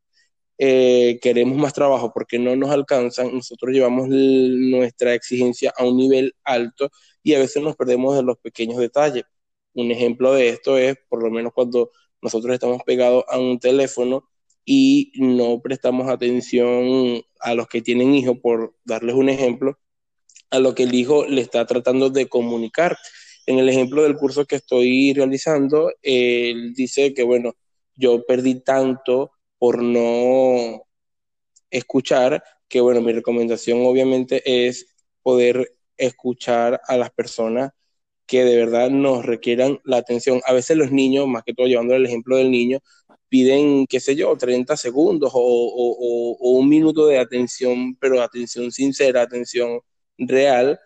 eh, 0.63 1.17
queremos 1.23 1.57
más 1.57 1.73
trabajo 1.73 2.11
porque 2.13 2.37
no 2.37 2.55
nos 2.55 2.69
alcanzan, 2.69 3.33
nosotros 3.33 3.73
llevamos 3.73 4.07
nuestra 4.09 5.15
exigencia 5.15 5.73
a 5.75 5.83
un 5.83 5.97
nivel 5.97 6.35
alto 6.43 6.91
y 7.23 7.33
a 7.33 7.39
veces 7.39 7.63
nos 7.63 7.75
perdemos 7.75 8.15
de 8.15 8.21
los 8.21 8.37
pequeños 8.37 8.77
detalles. 8.77 9.23
Un 9.73 9.89
ejemplo 9.89 10.35
de 10.35 10.49
esto 10.49 10.77
es, 10.77 10.97
por 11.09 11.23
lo 11.23 11.31
menos 11.31 11.51
cuando 11.53 11.89
nosotros 12.21 12.53
estamos 12.53 12.83
pegados 12.83 13.23
a 13.27 13.39
un 13.39 13.57
teléfono 13.59 14.29
y 14.63 15.11
no 15.15 15.59
prestamos 15.63 16.07
atención 16.07 17.23
a 17.39 17.55
los 17.55 17.67
que 17.67 17.81
tienen 17.81 18.13
hijos, 18.13 18.37
por 18.37 18.75
darles 18.85 19.15
un 19.15 19.29
ejemplo, 19.29 19.79
a 20.51 20.59
lo 20.59 20.75
que 20.75 20.83
el 20.83 20.93
hijo 20.93 21.25
le 21.25 21.41
está 21.41 21.65
tratando 21.65 22.11
de 22.11 22.29
comunicar. 22.29 22.99
En 23.47 23.57
el 23.57 23.67
ejemplo 23.67 24.03
del 24.03 24.15
curso 24.15 24.45
que 24.45 24.57
estoy 24.57 25.11
realizando, 25.15 25.91
él 26.03 26.75
dice 26.75 27.15
que, 27.15 27.23
bueno, 27.23 27.55
yo 27.95 28.23
perdí 28.27 28.61
tanto 28.61 29.31
por 29.61 29.83
no 29.83 30.87
escuchar, 31.69 32.43
que, 32.67 32.81
bueno, 32.81 32.99
mi 33.01 33.13
recomendación 33.13 33.85
obviamente 33.85 34.41
es 34.67 34.87
poder 35.21 35.71
escuchar 35.97 36.81
a 36.87 36.97
las 36.97 37.11
personas 37.11 37.69
que 38.25 38.43
de 38.43 38.57
verdad 38.57 38.89
nos 38.89 39.23
requieran 39.23 39.79
la 39.83 39.97
atención. 39.97 40.41
A 40.47 40.53
veces 40.53 40.77
los 40.77 40.91
niños, 40.91 41.27
más 41.27 41.43
que 41.43 41.53
todo 41.53 41.67
llevando 41.67 41.93
el 41.93 42.07
ejemplo 42.07 42.37
del 42.37 42.49
niño, 42.49 42.79
piden, 43.29 43.85
qué 43.85 43.99
sé 43.99 44.15
yo, 44.15 44.35
30 44.35 44.75
segundos 44.77 45.31
o, 45.35 46.37
un 46.39 46.67
minuto 46.67 47.05
de 47.05 47.19
atención, 47.19 47.95
pero 47.97 48.19
atención 48.23 48.71
sincera, 48.71 49.21
atención 49.21 49.79
real, 50.17 50.79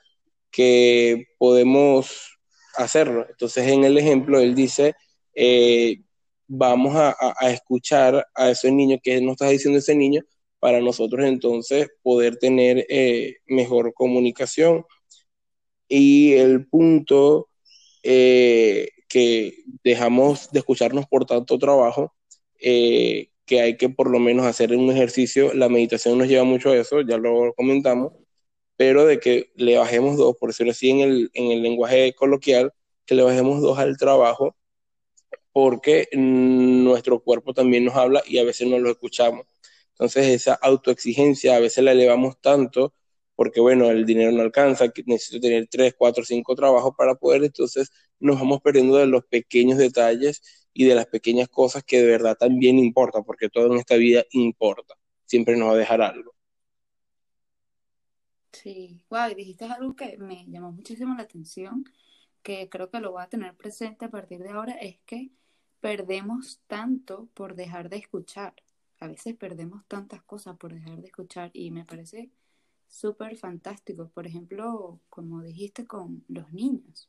que 0.52 1.28
podemos 1.38 2.38
hacerlo. 2.76 3.26
Entonces, 3.30 3.68
en 3.70 3.86
el 3.86 3.98
ejemplo, 3.98 4.42
él 4.42 4.54
dice, 4.54 4.96
eh, 5.34 6.02
vamos 6.48 6.96
a, 6.96 7.16
escuchar 7.52 8.26
a 8.36 8.50
ese 8.52 8.72
niño, 8.72 8.98
que 9.02 9.22
nos 9.22 9.34
está 9.34 9.50
diciendo 9.50 9.80
ese 9.80 9.96
niño, 9.96 10.22
para 10.60 10.82
nosotros 10.82 11.26
entonces 11.26 11.90
poder 12.02 12.38
tener 12.38 12.86
eh, 12.90 13.38
mejor 13.48 13.94
comunicación. 13.94 14.86
Y 15.88 16.34
el 16.34 16.68
punto 16.68 17.50
eh, 18.04 18.90
que 19.08 19.64
dejamos 19.84 20.52
de 20.52 20.60
escucharnos 20.60 21.06
por 21.08 21.26
tanto 21.26 21.58
trabajo, 21.60 22.14
eh, 22.60 23.30
que 23.46 23.62
hay 23.62 23.78
que 23.78 23.90
por 23.90 24.10
lo 24.10 24.20
menos 24.20 24.46
hacer 24.46 24.76
un 24.76 24.92
ejercicio, 24.92 25.54
la 25.54 25.70
meditación 25.70 26.18
nos 26.18 26.28
lleva 26.28 26.44
mucho 26.44 26.72
a 26.72 26.78
eso, 26.78 27.02
ya 27.02 27.18
lo 27.18 27.54
comentamos, 27.56 28.14
pero 28.78 29.06
de 29.06 29.20
que 29.20 29.52
le 29.56 29.78
bajemos 29.78 30.18
dos, 30.18 30.36
por 30.38 30.50
decirlo 30.50 30.72
así 30.72 30.90
en 30.90 31.00
el, 31.02 31.32
en 31.34 31.52
el 31.52 31.64
lenguaje 31.64 32.14
coloquial, 32.14 32.74
que 33.06 33.16
le 33.16 33.24
bajemos 33.24 33.62
dos 33.62 33.78
al 33.80 33.98
trabajo, 33.98 34.56
porque 35.56 36.10
nuestro 36.14 37.22
cuerpo 37.22 37.54
también 37.54 37.86
nos 37.86 37.96
habla 37.96 38.22
y 38.28 38.40
a 38.40 38.44
veces 38.44 38.68
no 38.68 38.78
lo 38.80 38.92
escuchamos. 38.92 39.48
Entonces 39.92 40.28
esa 40.28 40.56
autoexigencia 40.56 41.56
a 41.56 41.60
veces 41.62 41.84
la 41.86 41.94
elevamos 41.94 42.42
tanto 42.42 42.94
porque 43.36 43.62
bueno, 43.62 43.90
el 43.90 44.06
dinero 44.06 44.32
no 44.34 44.42
alcanza, 44.44 44.88
necesito 45.06 45.40
tener 45.42 45.68
tres, 45.72 45.96
cuatro, 45.98 46.26
cinco 46.26 46.56
trabajos 46.56 46.94
para 46.98 47.16
poder, 47.16 47.46
entonces 47.46 47.92
nos 48.20 48.38
vamos 48.40 48.62
perdiendo 48.62 48.98
de 48.98 49.08
los 49.08 49.26
pequeños 49.28 49.78
detalles 49.78 50.42
y 50.74 50.86
de 50.86 50.96
las 50.96 51.08
pequeñas 51.08 51.48
cosas 51.50 51.84
que 51.86 52.02
de 52.02 52.08
verdad 52.08 52.36
también 52.38 52.80
importan, 52.80 53.24
porque 53.26 53.50
todo 53.50 53.68
en 53.74 53.80
esta 53.80 53.96
vida 53.96 54.26
importa, 54.32 54.96
siempre 55.26 55.58
nos 55.58 55.70
va 55.70 55.74
a 55.76 55.78
dejar 55.78 56.02
algo. 56.02 56.34
Sí, 58.52 59.06
wow, 59.10 59.34
dijiste 59.36 59.66
algo 59.66 59.96
que 59.96 60.18
me 60.18 60.46
llamó 60.48 60.72
muchísimo 60.72 61.14
la 61.16 61.24
atención, 61.24 61.84
que 62.44 62.70
creo 62.70 62.90
que 62.90 63.00
lo 63.02 63.12
voy 63.12 63.24
a 63.24 63.30
tener 63.30 63.56
presente 63.56 64.06
a 64.06 64.10
partir 64.10 64.42
de 64.44 64.50
ahora, 64.52 64.74
es 64.74 65.00
que 65.06 65.32
perdemos 65.86 66.60
tanto 66.66 67.30
por 67.36 67.54
dejar 67.54 67.90
de 67.90 67.98
escuchar. 67.98 68.56
A 69.00 69.08
veces 69.08 69.36
perdemos 69.36 69.86
tantas 69.88 70.24
cosas 70.24 70.58
por 70.58 70.74
dejar 70.74 71.00
de 71.00 71.06
escuchar 71.10 71.52
y 71.54 71.70
me 71.70 71.86
parece 71.86 72.32
súper 72.88 73.38
fantásticos. 73.38 74.10
Por 74.10 74.26
ejemplo, 74.26 75.00
como 75.12 75.44
dijiste 75.44 75.86
con 75.86 76.26
los 76.28 76.52
niños. 76.52 77.08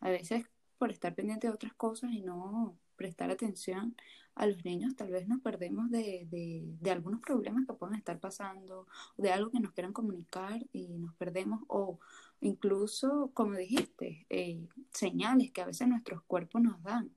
A 0.00 0.10
veces 0.10 0.44
por 0.76 0.90
estar 0.90 1.14
pendiente 1.14 1.46
de 1.46 1.54
otras 1.54 1.72
cosas 1.72 2.12
y 2.12 2.20
no 2.20 2.76
prestar 2.94 3.30
atención 3.30 3.96
a 4.34 4.44
los 4.44 4.62
niños, 4.66 4.96
tal 4.96 5.10
vez 5.12 5.26
nos 5.26 5.40
perdemos 5.40 5.90
de, 5.90 6.28
de, 6.30 6.90
algunos 6.90 7.22
problemas 7.22 7.66
que 7.66 7.72
pueden 7.72 7.96
estar 7.96 8.20
pasando, 8.20 8.86
de 9.16 9.32
algo 9.32 9.50
que 9.50 9.60
nos 9.60 9.72
quieran 9.72 9.94
comunicar 9.94 10.62
y 10.74 10.88
nos 10.98 11.14
perdemos, 11.14 11.62
o 11.68 11.98
incluso, 12.42 13.30
como 13.32 13.54
dijiste, 13.54 14.26
eh, 14.28 14.68
señales 14.92 15.52
que 15.52 15.62
a 15.62 15.66
veces 15.66 15.88
nuestros 15.88 16.22
cuerpos 16.24 16.60
nos 16.60 16.82
dan 16.82 17.10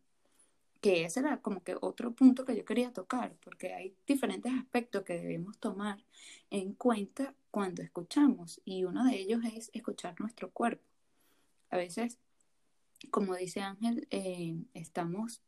que 0.84 1.06
ese 1.06 1.22
era 1.22 1.40
como 1.42 1.64
que 1.64 1.78
otro 1.80 2.12
punto 2.12 2.44
que 2.44 2.58
yo 2.58 2.66
quería 2.66 2.92
tocar, 2.92 3.38
porque 3.42 3.74
hay 3.74 3.96
diferentes 4.06 4.52
aspectos 4.52 5.04
que 5.04 5.14
debemos 5.14 5.58
tomar 5.58 6.04
en 6.50 6.74
cuenta 6.74 7.34
cuando 7.52 7.82
escuchamos, 7.82 8.60
y 8.66 8.84
uno 8.84 9.06
de 9.06 9.16
ellos 9.16 9.40
es 9.46 9.72
escuchar 9.74 10.20
nuestro 10.20 10.52
cuerpo. 10.52 10.84
A 11.70 11.78
veces, 11.78 12.20
como 13.12 13.34
dice 13.34 13.62
Ángel, 13.62 14.10
eh, 14.12 14.58
estamos 14.74 15.42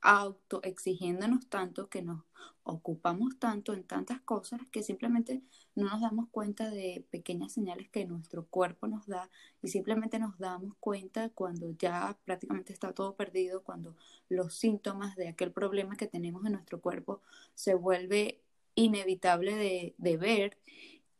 autoexigiéndonos 0.00 1.48
tanto, 1.48 1.88
que 1.88 2.02
nos 2.02 2.22
ocupamos 2.62 3.38
tanto 3.38 3.72
en 3.72 3.84
tantas 3.84 4.20
cosas 4.20 4.60
que 4.70 4.82
simplemente 4.82 5.42
no 5.74 5.86
nos 5.88 6.00
damos 6.00 6.28
cuenta 6.30 6.70
de 6.70 7.04
pequeñas 7.10 7.52
señales 7.52 7.88
que 7.88 8.04
nuestro 8.04 8.46
cuerpo 8.46 8.86
nos 8.88 9.06
da 9.06 9.30
y 9.62 9.68
simplemente 9.68 10.18
nos 10.18 10.38
damos 10.38 10.74
cuenta 10.78 11.30
cuando 11.30 11.70
ya 11.78 12.18
prácticamente 12.24 12.72
está 12.72 12.92
todo 12.92 13.16
perdido, 13.16 13.62
cuando 13.62 13.96
los 14.28 14.54
síntomas 14.54 15.16
de 15.16 15.28
aquel 15.28 15.52
problema 15.52 15.96
que 15.96 16.06
tenemos 16.06 16.44
en 16.44 16.52
nuestro 16.52 16.80
cuerpo 16.80 17.22
se 17.54 17.74
vuelve 17.74 18.42
inevitable 18.74 19.94
de, 19.98 20.16
ver. 20.16 20.58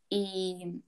Y 0.09 0.81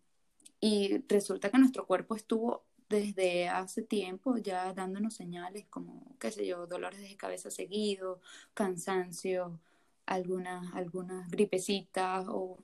resulta 1.08 1.50
que 1.50 1.58
nuestro 1.58 1.88
cuerpo 1.88 2.16
estuvo 2.16 2.64
desde 2.92 3.50
hace 3.50 3.82
tiempo 3.82 4.38
ya 4.38 4.74
dándonos 4.74 5.16
señales 5.16 5.66
como, 5.70 6.16
qué 6.20 6.32
sé 6.32 6.46
yo, 6.46 6.68
dolores 6.68 7.02
de 7.02 7.18
cabeza 7.18 7.50
seguido, 7.52 8.22
cansancio, 8.54 9.60
algunas, 10.06 10.74
algunas 10.76 11.30
gripecitas 11.32 12.26
o 12.30 12.58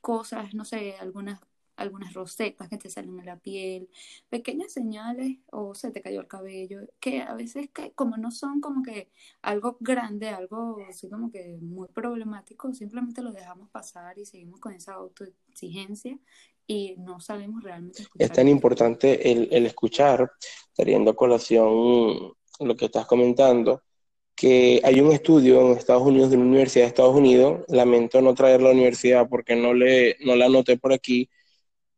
cosas, 0.00 0.54
no 0.54 0.64
sé, 0.64 0.96
algunas 1.00 1.40
algunas 1.76 2.14
rosetas 2.14 2.68
que 2.68 2.78
te 2.78 2.90
salen 2.90 3.18
en 3.18 3.26
la 3.26 3.38
piel, 3.38 3.88
pequeñas 4.28 4.72
señales 4.72 5.38
o 5.50 5.74
se 5.74 5.90
te 5.90 6.02
cayó 6.02 6.20
el 6.20 6.28
cabello, 6.28 6.80
que 7.00 7.22
a 7.22 7.34
veces 7.34 7.70
que 7.72 7.92
como 7.92 8.16
no 8.16 8.30
son 8.30 8.60
como 8.60 8.82
que 8.82 9.10
algo 9.42 9.76
grande, 9.80 10.28
algo 10.28 10.78
así 10.88 11.08
como 11.08 11.30
que 11.30 11.58
muy 11.60 11.88
problemático, 11.88 12.72
simplemente 12.74 13.22
lo 13.22 13.32
dejamos 13.32 13.70
pasar 13.70 14.18
y 14.18 14.26
seguimos 14.26 14.60
con 14.60 14.72
esa 14.72 14.94
autoexigencia 14.94 16.18
y 16.72 16.94
no 16.98 17.20
sabemos 17.20 17.62
realmente 17.62 18.02
escuchar. 18.02 18.26
Es 18.26 18.32
tan 18.32 18.48
importante 18.48 19.30
el, 19.30 19.48
el 19.52 19.66
escuchar, 19.66 20.30
teniendo 20.74 21.14
colación 21.14 22.32
lo 22.60 22.76
que 22.76 22.86
estás 22.86 23.06
comentando, 23.06 23.82
que 24.34 24.80
hay 24.82 25.00
un 25.00 25.12
estudio 25.12 25.60
en 25.60 25.76
Estados 25.76 26.02
Unidos 26.02 26.30
de 26.30 26.36
una 26.36 26.46
universidad 26.46 26.84
de 26.84 26.88
Estados 26.88 27.14
Unidos, 27.14 27.64
lamento 27.68 28.22
no 28.22 28.34
traer 28.34 28.62
la 28.62 28.70
universidad 28.70 29.28
porque 29.28 29.54
no, 29.54 29.74
le, 29.74 30.16
no 30.20 30.34
la 30.34 30.46
anoté 30.46 30.78
por 30.78 30.92
aquí, 30.92 31.28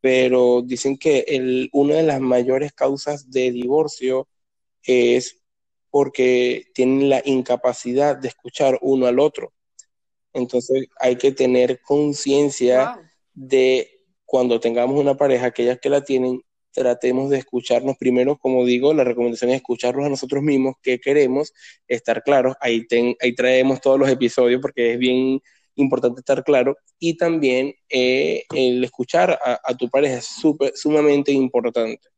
pero 0.01 0.63
dicen 0.63 0.99
que 0.99 1.25
el, 1.29 1.71
una 1.73 1.95
de 1.95 2.03
las 2.03 2.21
mayores 2.21 2.73
causas 2.73 3.31
de 3.31 3.53
divorcio 3.53 4.29
es 4.83 5.41
porque 5.91 6.67
tienen 6.75 7.09
la 7.09 7.23
incapacidad 7.25 8.17
de 8.17 8.29
escuchar 8.29 8.79
uno 8.83 9.07
al 9.07 9.21
otro. 9.21 9.53
Entonces 10.33 10.89
hay 10.99 11.15
que 11.15 11.31
tener 11.31 11.81
conciencia 11.81 13.01
de 13.33 13.94
cuando 14.35 14.59
tengamos 14.59 15.01
una 15.01 15.17
pareja, 15.17 15.47
aquellas 15.47 15.79
que 15.79 15.89
la 15.89 16.03
tienen, 16.03 16.43
tratemos 16.73 17.31
de 17.31 17.39
escucharnos 17.39 17.97
primero, 17.97 18.37
como 18.37 18.65
digo, 18.65 18.93
la 18.93 19.05
recomendación 19.05 19.51
es 19.51 19.59
escucharnos 19.59 20.07
a 20.07 20.09
nosotros 20.09 20.43
mismos, 20.43 20.75
qué 20.83 20.99
queremos, 20.99 21.53
estar 21.87 22.21
claros, 22.25 22.57
ahí, 22.61 22.85
ahí 23.21 23.33
traemos 23.37 23.81
todos 23.81 23.97
los 23.97 24.09
episodios 24.09 24.61
porque 24.61 24.95
es 24.95 24.99
bien 24.99 25.41
importante 25.77 26.19
estar 26.19 26.43
claro. 26.43 26.77
Y 26.99 27.17
también 27.17 27.75
eh, 27.89 28.43
el 28.53 28.83
escuchar 28.83 29.39
a, 29.41 29.77
tu 29.77 29.89
pareja 29.89 30.17
es 30.17 30.25
super, 30.27 30.73
sumamente 30.75 31.31
importante. 31.31 32.09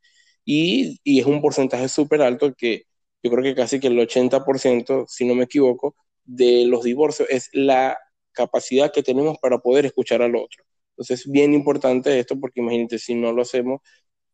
Y, 0.43 0.99
y 1.05 1.21
es 1.21 1.27
un 1.27 1.43
porcentaje 1.43 1.87
súper 1.91 2.23
alto 2.23 2.55
que 2.55 2.85
yo 3.23 3.31
creo 3.31 3.43
que 3.45 3.55
casi 3.55 3.79
que 3.79 3.89
el 3.89 3.99
80%, 3.99 5.05
si 5.07 5.27
no 5.27 5.35
me 5.35 5.45
equivoco, 5.45 5.95
de 6.25 6.65
los 6.65 6.83
divorcios 6.83 7.29
es 7.31 7.51
la 7.53 7.99
capacidad 8.33 8.91
que 8.91 9.03
tenemos 9.03 9.37
para 9.37 9.59
poder 9.59 9.85
escuchar 9.85 10.23
al 10.23 10.35
otro. 10.35 10.65
Entonces 10.97 11.21
es 11.27 11.31
bien 11.33 11.55
importante 11.55 12.19
esto 12.19 12.39
porque 12.41 12.61
imagínate, 12.61 12.99
si 12.99 13.15
no 13.15 13.33
lo 13.33 13.43
hacemos, 13.43 13.81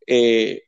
eh, 0.06 0.62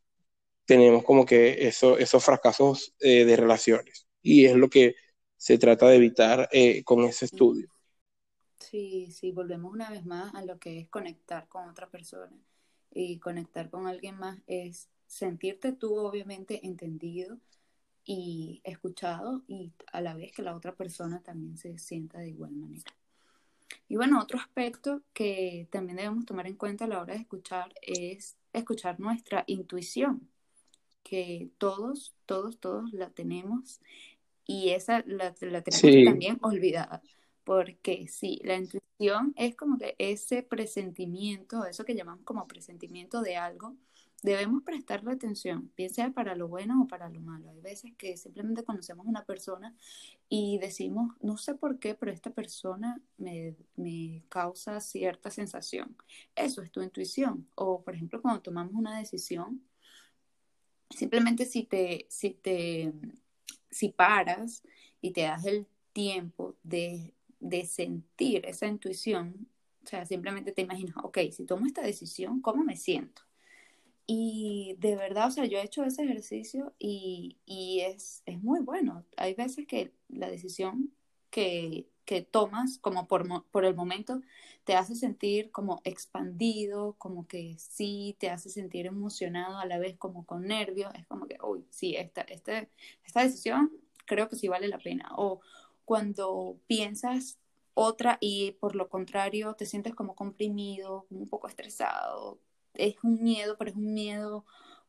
tenemos 0.67 1.05
como 1.05 1.27
que 1.27 1.69
eso, 1.69 1.99
esos 1.99 2.25
fracasos 2.25 2.95
eh, 3.01 3.25
de 3.25 3.37
relaciones. 3.37 4.09
Y 4.23 4.47
es 4.47 4.57
lo 4.57 4.71
que 4.71 4.95
se 5.37 5.59
trata 5.59 5.89
de 5.89 5.97
evitar 5.97 6.49
eh, 6.53 6.85
con 6.85 7.05
ese 7.05 7.27
estudio. 7.27 7.69
Sí, 8.59 9.11
sí, 9.13 9.31
volvemos 9.33 9.73
una 9.73 9.91
vez 9.91 10.05
más 10.07 10.35
a 10.35 10.45
lo 10.45 10.59
que 10.59 10.79
es 10.81 10.89
conectar 10.89 11.49
con 11.49 11.69
otra 11.69 11.89
persona. 11.91 12.33
Y 12.91 13.19
conectar 13.19 13.71
con 13.71 13.87
alguien 13.87 14.17
más 14.19 14.39
es 14.47 14.89
sentirte 15.07 15.73
tú 15.73 15.97
obviamente 15.97 16.67
entendido 16.67 17.39
y 18.05 18.61
escuchado 18.65 19.43
y 19.49 19.73
a 19.93 20.01
la 20.01 20.15
vez 20.15 20.33
que 20.33 20.43
la 20.43 20.57
otra 20.57 20.75
persona 20.77 21.23
también 21.23 21.57
se 21.59 21.79
sienta 21.79 22.21
de 22.21 22.31
igual 22.31 22.53
manera. 22.53 22.93
Y 23.89 23.97
bueno, 23.97 24.21
otro 24.21 24.39
aspecto 24.39 25.03
que 25.13 25.69
también 25.71 25.97
debemos 25.97 26.25
tomar 26.27 26.47
en 26.47 26.57
cuenta 26.57 26.85
a 26.85 26.89
la 26.89 27.01
hora 27.01 27.15
de 27.15 27.21
escuchar 27.21 27.75
es 27.83 28.37
escuchar 28.53 29.01
nuestra 29.01 29.45
intuición, 29.47 30.29
que 31.03 31.51
todos, 31.59 32.15
todos, 32.27 32.59
todos 32.59 32.93
la 32.93 33.11
tenemos 33.11 33.81
y 34.47 34.71
esa 34.71 35.03
la, 35.07 35.35
tenemos 35.35 36.05
también 36.05 36.39
olvidada. 36.43 37.03
Porque 37.45 38.09
sí, 38.09 38.41
la 38.43 38.57
intuición 38.57 39.35
es 39.37 39.55
como 39.55 39.77
que 39.79 39.95
ese 39.99 40.43
presentimiento, 40.43 41.67
eso 41.67 41.85
que 41.85 41.95
llamamos 41.95 42.25
como 42.25 42.47
presentimiento 42.47 43.21
de 43.21 43.37
algo, 43.37 43.77
debemos 44.25 44.63
prestarle 44.63 45.13
atención, 45.13 45.71
bien 45.77 45.93
sea 45.93 46.11
para 46.11 46.35
lo 46.35 46.49
bueno 46.49 46.83
o 46.83 46.89
para 46.89 47.11
lo 47.11 47.21
malo. 47.21 47.51
Hay 47.51 47.61
veces 47.61 47.93
que 47.99 48.17
simplemente 48.17 48.65
conocemos 48.65 49.07
a 49.07 49.11
una 49.11 49.25
persona 49.27 49.77
y 50.31 50.59
decimos, 50.59 51.15
no 51.21 51.37
sé 51.37 51.55
por 51.55 51.79
qué, 51.79 51.95
pero 51.95 52.11
esta 52.11 52.31
persona 52.31 53.03
me, 53.19 53.55
me, 53.77 54.23
causa 54.31 54.81
cierta 54.81 55.31
sensación. 55.31 55.95
Eso 56.35 56.63
es 56.63 56.73
tu 56.73 56.81
intuición. 56.81 57.47
O, 57.55 57.83
por 57.83 57.95
ejemplo, 57.95 58.23
cuando 58.23 58.41
tomamos 58.41 58.73
una 58.73 58.99
decisión, 58.99 59.63
simplemente 60.89 61.45
si 61.45 61.65
te, 61.65 62.07
si 62.09 62.31
te, 62.31 62.95
si 63.71 63.91
paras 63.91 64.63
y 65.03 65.13
te 65.13 65.23
das 65.23 65.45
el 65.45 65.67
tiempo 65.93 66.57
de, 66.63 67.13
de 67.41 67.67
sentir 67.67 68.47
esa 68.47 68.67
intuición, 68.67 69.49
o 69.85 69.87
sea, 69.87 70.07
simplemente 70.07 70.53
te 70.53 70.63
imaginas, 70.63 70.97
ok, 71.03 71.19
si 71.31 71.45
tomo 71.45 71.67
esta 71.67 71.83
decisión, 71.83 72.41
¿cómo 72.41 72.65
me 72.65 72.77
siento? 72.77 73.21
Y 74.07 74.77
de 74.81 74.97
verdad, 74.97 75.29
o 75.29 75.31
sea, 75.31 75.47
yo 75.47 75.59
he 75.59 75.65
hecho 75.65 75.85
ese 75.85 76.05
ejercicio 76.05 76.75
y, 76.79 77.39
es, 77.87 78.23
muy 78.43 78.61
bueno. 78.61 79.05
Hay 79.17 79.35
veces 79.35 79.67
que 79.67 79.93
la 80.09 80.29
decisión 80.29 80.93
que, 81.31 81.89
tomas, 82.31 82.79
como 82.79 83.09
por, 83.09 83.27
por 83.51 83.65
el 83.65 83.75
momento, 83.75 84.21
te 84.65 84.77
hace 84.77 84.95
sentir 84.95 85.51
como 85.51 85.81
expandido, 85.85 86.95
como 86.99 87.27
que 87.27 87.57
sí, 87.59 88.17
te 88.19 88.31
hace 88.31 88.51
sentir 88.51 88.87
emocionado 88.87 89.59
a 89.59 89.67
la 89.67 89.79
vez 89.79 89.97
como 89.97 90.27
con 90.27 90.47
nervios. 90.47 90.93
Es 90.95 91.07
como 91.07 91.27
que, 91.27 91.39
uy, 91.43 91.67
sí, 91.71 91.97
esta, 91.97 92.23
este, 92.23 92.69
esta 93.05 93.23
decisión 93.23 93.73
creo 94.07 94.29
que 94.29 94.37
sí 94.37 94.49
vale 94.49 94.69
la 94.69 94.79
pena. 94.79 95.11
O 95.17 95.41
cuando 95.85 96.59
piensas 96.67 97.39
otra 97.75 98.19
y 98.21 98.53
por 98.53 98.77
lo 98.77 98.89
contrario 98.89 99.55
te 99.55 99.67
sientes 99.67 99.95
como 99.95 100.15
comprimido, 100.15 101.07
un 101.11 101.29
poco 101.29 101.49
estresado, 101.49 102.39
es 102.75 102.97
un 103.03 103.23
miedo, 103.23 103.57
pero 103.59 103.71
es 103.71 103.77
un 103.77 103.95
miedo 103.95 104.45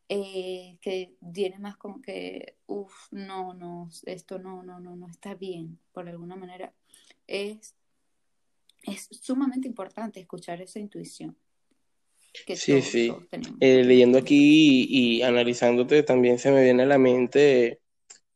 eh, 0.08 0.78
que 0.82 1.16
viene 1.20 1.58
más 1.60 1.78
como 1.78 2.02
que, 2.02 2.58
uff, 2.68 2.94
no, 3.12 3.54
no, 3.54 3.90
esto 4.06 4.38
no, 4.38 4.62
no, 4.64 4.80
no, 4.80 4.96
no 4.96 5.08
está 5.08 5.34
bien, 5.34 5.80
por 5.94 6.08
alguna 6.08 6.36
manera. 6.36 6.74
Es, 7.28 7.76
es 8.84 9.10
sumamente 9.22 9.68
importante 9.68 10.20
escuchar 10.20 10.62
esa 10.62 10.80
intuición. 10.80 11.36
sí, 12.56 12.82
sí. 12.82 13.12
Eh, 13.60 13.84
leyendo 13.84 14.20
aquí 14.20 14.86
y, 14.90 15.22
analizándote 15.24 16.04
también 16.04 16.38
se 16.38 16.52
me 16.52 16.64
viene 16.64 16.84
a 16.84 16.88
la 16.88 17.00
mente 17.00 17.80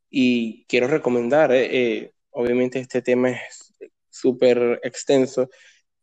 y 0.10 0.64
quiero 0.66 0.88
recomendar, 0.88 1.52
eh, 1.54 2.14
obviamente 2.32 2.80
este 2.80 3.04
tema 3.04 3.30
es 3.30 3.76
súper 4.10 4.80
extenso, 4.84 5.50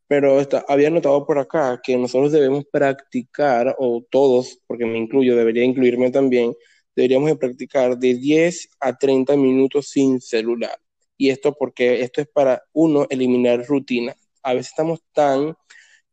pero 0.08 0.38
había 0.68 0.90
notado 0.90 1.26
por 1.26 1.38
acá 1.38 1.80
que 1.82 1.96
nosotros 1.96 2.32
debemos 2.32 2.64
practicar, 2.70 3.74
o 3.78 4.04
todos, 4.10 4.58
porque 4.66 4.86
me 4.86 4.98
incluyo, 4.98 5.36
debería 5.36 5.64
incluirme 5.64 6.10
también, 6.10 6.54
deberíamos 6.94 7.28
de 7.28 7.36
practicar 7.36 7.98
de 7.98 8.14
10 8.14 8.68
a 8.80 8.96
30 8.96 9.36
minutos 9.36 9.88
sin 9.90 10.20
celular. 10.20 10.78
Y 11.16 11.30
esto 11.30 11.54
porque 11.58 12.02
esto 12.02 12.20
es 12.20 12.28
para, 12.28 12.62
uno, 12.72 13.06
eliminar 13.10 13.64
rutina. 13.66 14.14
A 14.42 14.54
veces 14.54 14.68
estamos 14.68 15.00
tan 15.12 15.54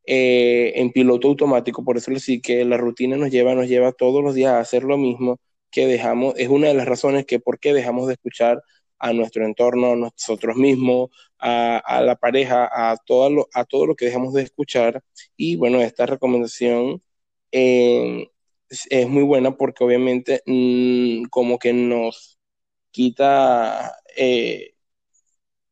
eh, 0.06 0.74
en 0.76 0.92
piloto 0.92 1.28
automático, 1.30 1.84
por 1.84 1.98
eso 1.98 2.14
sí 2.20 2.42
que 2.42 2.66
la 2.66 2.78
rutina 2.78 3.18
nos 3.18 3.32
lleva, 3.32 3.56
nos 3.56 3.68
lleva 3.68 3.92
todos 3.94 4.24
los 4.24 4.36
días 4.36 4.54
a 4.54 4.60
hacer 4.60 4.84
lo 4.84 4.98
mismo, 4.98 5.40
que 5.72 5.88
dejamos, 5.88 6.36
es 6.38 6.50
una 6.50 6.68
de 6.68 6.74
las 6.76 6.88
razones 6.88 7.26
que 7.26 7.40
por 7.40 7.60
qué 7.60 7.74
dejamos 7.74 8.08
de 8.08 8.14
escuchar 8.14 8.62
a 9.04 9.12
nuestro 9.14 9.46
entorno, 9.46 9.92
a 9.92 9.96
nosotros 9.98 10.56
mismos, 10.56 11.10
a, 11.38 12.02
la 12.02 12.16
pareja, 12.16 12.70
a 12.72 12.96
todo, 12.98 13.30
lo, 13.30 13.50
a 13.54 13.66
todo 13.66 13.86
lo 13.86 13.96
que 13.96 14.06
dejamos 14.06 14.34
de 14.34 14.44
escuchar. 14.44 15.04
Y 15.36 15.58
bueno, 15.58 15.82
esta 15.82 16.06
recomendación 16.06 17.02
eh, 17.52 18.30
es, 18.70 19.10
muy 19.10 19.24
buena 19.24 19.58
porque 19.58 19.84
obviamente 19.84 20.42
mm, 20.46 21.26
como 21.26 21.60
que 21.60 21.74
nos 21.74 22.40
quita 22.92 23.94
eh, 24.16 24.76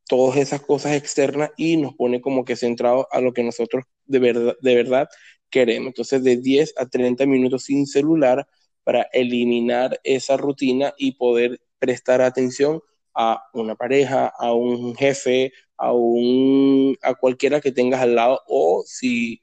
todas 0.06 0.36
esas 0.36 0.60
cosas 0.60 0.92
externas 0.94 1.52
y 1.56 1.78
nos 1.78 1.94
pone 1.94 2.20
como 2.20 2.44
que 2.44 2.56
centrado 2.56 3.08
a 3.12 3.20
lo 3.22 3.32
que 3.32 3.42
nosotros 3.44 3.84
de 4.04 4.54
de 4.60 4.74
verdad 4.74 5.08
queremos. 5.50 5.88
Entonces, 5.88 6.22
de 6.24 6.36
10 6.36 6.74
a 6.76 6.86
30 6.86 7.26
minutos 7.26 7.64
sin 7.64 7.86
celular 7.86 8.46
para 8.84 9.08
eliminar 9.12 10.00
esa 10.04 10.36
rutina 10.36 10.92
y 10.98 11.12
poder 11.12 11.60
prestar 11.78 12.20
atención 12.20 12.82
a 13.14 13.44
una 13.54 13.74
pareja, 13.76 14.28
a 14.38 14.52
un 14.52 14.94
jefe, 14.96 15.52
a, 15.76 15.92
un, 15.92 16.96
a 17.02 17.14
cualquiera 17.14 17.60
que 17.60 17.72
tengas 17.72 18.00
al 18.02 18.14
lado 18.14 18.40
o 18.46 18.84
si, 18.86 19.40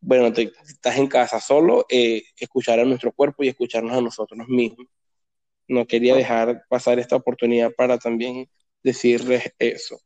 bueno, 0.00 0.32
te, 0.32 0.52
estás 0.68 0.98
en 0.98 1.08
casa 1.08 1.40
solo, 1.40 1.86
eh, 1.88 2.22
escuchar 2.38 2.80
a 2.80 2.84
nuestro 2.84 3.12
cuerpo 3.12 3.44
y 3.44 3.48
escucharnos 3.48 3.96
a 3.96 4.00
nosotros 4.00 4.48
mismos. 4.48 4.86
No 5.68 5.86
quería 5.86 6.14
dejar 6.14 6.64
pasar 6.68 6.98
esta 6.98 7.16
oportunidad 7.16 7.72
para 7.76 7.98
también 7.98 8.48
decirles 8.82 9.52
eso. 9.58 10.00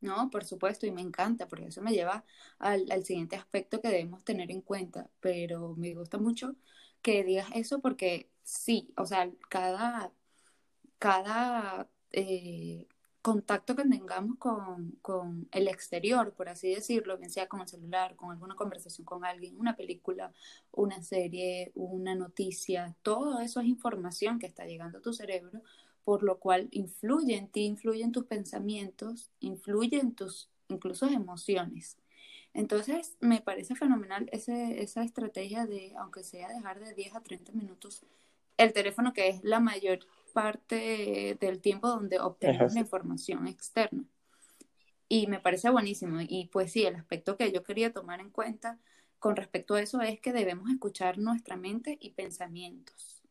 No, 0.00 0.28
por 0.30 0.44
supuesto, 0.44 0.86
y 0.86 0.90
me 0.92 1.00
encanta, 1.00 1.48
porque 1.48 1.66
eso 1.68 1.80
me 1.80 1.92
lleva 1.92 2.24
al, 2.58 2.84
al, 2.90 3.04
siguiente 3.06 3.36
aspecto 3.36 3.80
que 3.80 3.88
debemos 3.88 4.22
tener 4.22 4.50
en 4.50 4.60
cuenta, 4.60 5.10
pero 5.20 5.74
me 5.76 5.94
gusta 5.94 6.18
mucho 6.18 6.56
que 7.00 7.24
digas 7.24 7.48
eso 7.54 7.80
porque 7.80 8.30
sí, 8.42 8.92
o 8.96 9.06
sea, 9.06 9.30
cada, 9.48 10.12
cada 11.04 11.86
eh, 12.12 12.86
contacto 13.20 13.76
que 13.76 13.82
tengamos 13.82 14.38
con, 14.38 15.48
el 15.52 15.68
exterior, 15.68 16.32
por 16.32 16.48
así 16.48 16.74
decirlo, 16.74 17.18
bien 17.18 17.28
sea 17.28 17.46
con 17.46 17.60
el 17.60 17.68
celular, 17.68 18.16
con 18.16 18.30
alguna 18.30 18.54
conversación 18.54 19.04
con 19.04 19.22
alguien, 19.22 19.60
una 19.60 19.76
película, 19.76 20.32
una 20.72 21.02
serie, 21.02 21.72
una 21.74 22.14
noticia, 22.14 22.96
todo 23.02 23.40
eso 23.40 23.60
es 23.60 23.66
información 23.66 24.38
que 24.38 24.46
está 24.46 24.64
llegando 24.64 24.96
a 24.96 25.02
tu 25.02 25.12
cerebro, 25.12 25.60
por 26.04 26.22
lo 26.22 26.38
cual 26.38 26.68
influye 26.70 27.36
en 27.36 27.48
ti, 27.48 27.66
influye 27.66 28.02
en 28.02 28.12
tus 28.12 28.24
pensamientos, 28.24 29.30
influye 29.40 30.00
en 30.00 30.14
tus 30.14 30.48
incluso 30.68 31.06
emociones. 31.06 31.98
Entonces, 32.54 33.18
me 33.20 33.42
parece 33.42 33.74
fenomenal 33.74 34.26
ese, 34.32 34.82
esa 34.82 35.04
estrategia 35.04 35.66
de, 35.66 35.92
aunque 35.98 36.24
sea 36.24 36.48
dejar 36.48 36.80
de 36.80 36.94
10 36.94 37.14
a 37.14 37.20
30 37.22 37.52
minutos 37.52 38.06
el 38.56 38.72
teléfono, 38.72 39.12
que 39.12 39.28
es 39.28 39.44
la 39.44 39.60
mayor 39.60 39.98
parte 40.34 41.38
del 41.40 41.60
tiempo 41.62 41.88
donde 41.88 42.20
obtenemos 42.20 42.74
la 42.74 42.80
información 42.80 43.46
externa. 43.46 44.04
Y 45.08 45.26
me 45.28 45.40
parece 45.40 45.70
buenísimo. 45.70 46.20
Y 46.20 46.48
pues 46.52 46.72
sí, 46.72 46.84
el 46.84 46.96
aspecto 46.96 47.36
que 47.38 47.52
yo 47.52 47.62
quería 47.62 47.92
tomar 47.92 48.20
en 48.20 48.30
cuenta 48.30 48.78
con 49.18 49.36
respecto 49.36 49.74
a 49.74 49.80
eso 49.80 50.02
es 50.02 50.20
que 50.20 50.32
debemos 50.34 50.70
escuchar 50.70 51.18
nuestra 51.18 51.56
mente 51.56 51.96
y 52.00 52.10
pensamientos. 52.10 53.22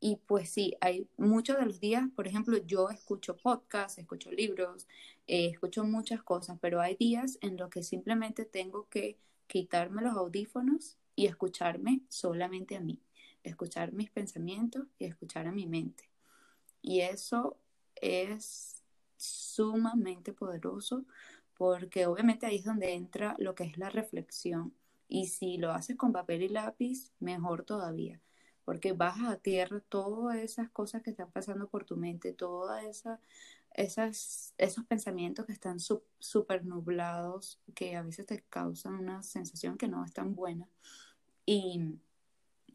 Y 0.00 0.16
pues 0.26 0.50
sí, 0.50 0.76
hay 0.80 1.08
muchos 1.16 1.58
de 1.58 1.66
los 1.66 1.78
días, 1.78 2.04
por 2.16 2.26
ejemplo, 2.26 2.56
yo 2.58 2.90
escucho 2.90 3.36
podcasts, 3.36 3.98
escucho 3.98 4.32
libros, 4.32 4.88
eh, 5.26 5.46
escucho 5.46 5.84
muchas 5.84 6.22
cosas, 6.22 6.58
pero 6.60 6.80
hay 6.80 6.96
días 6.96 7.38
en 7.40 7.56
los 7.56 7.70
que 7.70 7.82
simplemente 7.82 8.44
tengo 8.44 8.88
que 8.88 9.18
quitarme 9.46 10.02
los 10.02 10.16
audífonos 10.16 10.96
y 11.14 11.26
escucharme 11.26 12.00
solamente 12.08 12.76
a 12.76 12.80
mí, 12.80 13.00
escuchar 13.44 13.92
mis 13.92 14.10
pensamientos 14.10 14.86
y 14.98 15.04
escuchar 15.04 15.46
a 15.46 15.52
mi 15.52 15.66
mente. 15.66 16.11
Y 16.82 17.00
eso 17.00 17.56
es 17.94 18.82
sumamente 19.16 20.32
poderoso 20.32 21.04
porque 21.56 22.06
obviamente 22.06 22.44
ahí 22.44 22.56
es 22.56 22.64
donde 22.64 22.92
entra 22.92 23.36
lo 23.38 23.54
que 23.54 23.64
es 23.64 23.78
la 23.78 23.88
reflexión. 23.88 24.74
Y 25.08 25.28
si 25.28 25.58
lo 25.58 25.70
haces 25.72 25.96
con 25.96 26.12
papel 26.12 26.42
y 26.42 26.48
lápiz, 26.48 27.12
mejor 27.20 27.64
todavía, 27.64 28.20
porque 28.64 28.92
bajas 28.92 29.28
a 29.30 29.36
tierra 29.36 29.80
todas 29.88 30.38
esas 30.38 30.70
cosas 30.70 31.02
que 31.02 31.10
están 31.10 31.30
pasando 31.30 31.68
por 31.68 31.84
tu 31.84 31.96
mente, 31.96 32.32
todas 32.32 32.82
esas, 33.74 34.54
esos 34.58 34.84
pensamientos 34.86 35.46
que 35.46 35.52
están 35.52 35.78
súper 35.80 36.64
nublados, 36.64 37.60
que 37.74 37.94
a 37.94 38.02
veces 38.02 38.26
te 38.26 38.42
causan 38.48 38.94
una 38.94 39.22
sensación 39.22 39.76
que 39.76 39.88
no 39.88 40.04
es 40.04 40.12
tan 40.12 40.34
buena. 40.34 40.66
Y, 41.46 41.98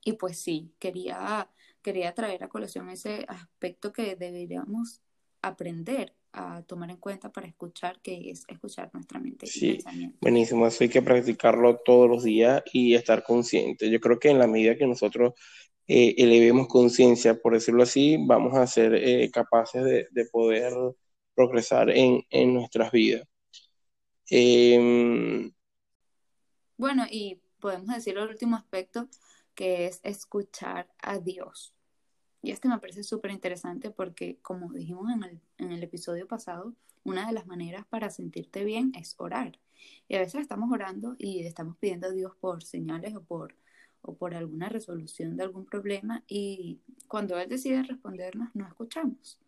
y 0.06 0.14
pues 0.14 0.40
sí, 0.40 0.72
quería 0.80 1.50
quería 1.88 2.14
traer 2.14 2.44
a 2.44 2.50
colación 2.50 2.90
ese 2.90 3.24
aspecto 3.30 3.94
que 3.94 4.18
deberíamos 4.18 5.00
aprender 5.42 6.14
a 6.34 6.62
tomar 6.64 6.90
en 6.90 6.98
cuenta 6.98 7.32
para 7.32 7.48
escuchar, 7.48 8.02
que 8.02 8.30
es 8.30 8.44
escuchar 8.50 8.90
nuestra 8.94 9.22
mente 9.22 9.48
sí, 9.48 9.68
y 9.68 9.74
pensamiento. 9.76 10.18
Buenísimo, 10.20 10.68
eso 10.68 10.84
hay 10.84 10.90
que 10.90 11.02
practicarlo 11.02 11.78
todos 11.78 12.10
los 12.10 12.26
días 12.26 12.62
y 12.74 12.94
estar 12.94 13.24
consciente. 13.24 13.90
Yo 13.90 14.02
creo 14.02 14.20
que 14.20 14.30
en 14.30 14.38
la 14.38 14.48
medida 14.48 14.76
que 14.76 14.86
nosotros 14.86 15.32
eh, 15.88 16.14
elevemos 16.18 16.68
conciencia, 16.68 17.40
por 17.40 17.54
decirlo 17.54 17.84
así, 17.84 18.18
vamos 18.20 18.54
a 18.58 18.68
ser 18.68 18.94
eh, 18.94 19.32
capaces 19.32 19.82
de, 19.86 20.10
de, 20.12 20.26
poder 20.26 20.74
progresar 21.36 21.90
en, 21.90 22.22
en 22.30 22.54
nuestras 22.54 22.92
vidas. 22.92 23.26
Em, 24.30 25.54
bueno, 26.76 27.06
y 27.10 27.40
podemos 27.62 27.96
decir 27.96 28.18
el 28.18 28.28
último 28.28 28.58
aspecto, 28.58 29.08
que 29.56 29.86
es 29.86 30.02
escuchar 30.04 30.90
a 31.02 31.20
Dios. 31.20 31.77
Y 32.42 32.52
este 32.52 32.68
me 32.68 32.80
parece 32.80 33.04
súper 33.04 33.32
interesante 33.32 33.90
porque, 33.92 34.38
como 34.42 34.72
dijimos 34.72 35.12
en 35.12 35.24
el, 35.24 35.42
en 35.58 35.72
el 35.72 35.84
episodio 35.84 36.28
pasado, 36.28 36.74
una 37.04 37.28
de 37.28 37.34
las 37.34 37.48
maneras 37.48 37.86
para 37.88 38.10
sentirte 38.10 38.64
bien 38.64 38.92
es 38.96 39.16
orar. 39.18 39.60
Y 40.08 40.16
a 40.16 40.20
veces 40.20 40.42
estamos 40.42 40.72
orando 40.72 41.16
y 41.18 41.42
estamos 41.42 41.78
pidiendo 41.78 42.08
a 42.08 42.12
Dios 42.12 42.34
por 42.40 42.64
señales 42.64 43.16
o 43.16 43.24
por, 43.24 43.56
o 44.02 44.16
por 44.16 44.36
alguna 44.36 44.70
resolución 44.70 45.38
de 45.38 45.44
algún 45.44 45.66
problema 45.66 46.24
y 46.28 46.80
cuando 47.08 47.38
Él 47.38 47.50
decide 47.50 47.84
respondernos 47.84 48.50
no 48.54 48.68
escuchamos 48.68 49.40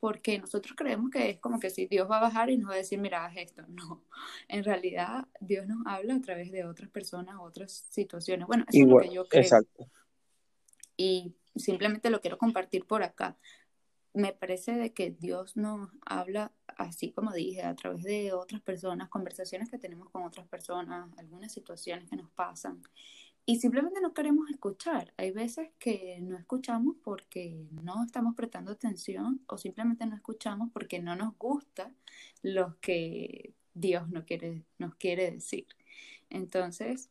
porque 0.00 0.38
nosotros 0.38 0.74
creemos 0.76 1.10
que 1.10 1.30
es 1.30 1.38
como 1.38 1.58
que 1.58 1.70
si 1.70 1.86
Dios 1.86 2.08
va 2.10 2.18
a 2.18 2.22
bajar 2.22 2.50
y 2.50 2.58
nos 2.58 2.70
va 2.70 2.74
a 2.74 2.78
decir, 2.78 2.98
mira, 2.98 3.24
haz 3.24 3.36
esto. 3.36 3.62
No, 3.68 4.02
en 4.48 4.64
realidad 4.64 5.26
Dios 5.40 5.66
nos 5.66 5.78
habla 5.86 6.14
a 6.14 6.20
través 6.20 6.52
de 6.52 6.64
otras 6.64 6.90
personas, 6.90 7.36
otras 7.40 7.86
situaciones. 7.90 8.46
Bueno, 8.46 8.64
eso 8.68 8.78
es 8.78 8.86
lo 8.86 8.98
que 8.98 9.10
yo 9.10 9.26
creo. 9.26 9.42
Exacto. 9.42 9.90
Y 10.96 11.34
simplemente 11.56 12.10
lo 12.10 12.20
quiero 12.20 12.38
compartir 12.38 12.86
por 12.86 13.02
acá. 13.02 13.36
Me 14.14 14.32
parece 14.32 14.72
de 14.72 14.92
que 14.94 15.10
Dios 15.10 15.56
nos 15.56 15.90
habla, 16.06 16.52
así 16.78 17.12
como 17.12 17.32
dije, 17.32 17.62
a 17.62 17.74
través 17.74 18.02
de 18.04 18.32
otras 18.32 18.62
personas, 18.62 19.10
conversaciones 19.10 19.70
que 19.70 19.78
tenemos 19.78 20.10
con 20.10 20.22
otras 20.22 20.48
personas, 20.48 21.10
algunas 21.18 21.52
situaciones 21.52 22.08
que 22.08 22.16
nos 22.16 22.30
pasan 22.30 22.82
y 23.48 23.60
simplemente 23.60 24.00
no 24.00 24.12
queremos 24.12 24.50
escuchar. 24.50 25.14
Hay 25.16 25.30
veces 25.30 25.70
que 25.78 26.18
no 26.20 26.36
escuchamos 26.36 26.96
porque 27.04 27.68
no 27.70 28.04
estamos 28.04 28.34
prestando 28.34 28.72
atención 28.72 29.40
o 29.46 29.56
simplemente 29.56 30.04
no 30.04 30.16
escuchamos 30.16 30.70
porque 30.72 30.98
no 30.98 31.14
nos 31.14 31.38
gusta 31.38 31.92
lo 32.42 32.76
que 32.80 33.54
Dios 33.72 34.08
no 34.08 34.24
quiere, 34.24 34.64
nos 34.78 34.96
quiere 34.96 35.30
decir. 35.30 35.68
Entonces, 36.28 37.08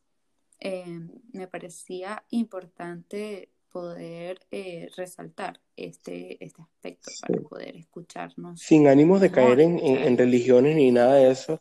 em, 0.60 1.10
me 1.32 1.48
parecía 1.48 2.22
importante 2.28 3.50
poder 3.76 4.40
eh, 4.50 4.88
resaltar 4.96 5.60
este, 5.76 6.42
este 6.42 6.62
aspecto 6.62 7.10
para 7.20 7.40
poder 7.42 7.76
escucharnos. 7.76 8.58
Sin 8.58 8.88
ánimos 8.88 9.20
de 9.20 9.30
caer 9.30 9.60
en, 9.60 9.78
en 9.78 10.16
religiones 10.16 10.76
ni 10.76 10.90
nada 10.90 11.16
de 11.16 11.30
eso, 11.30 11.60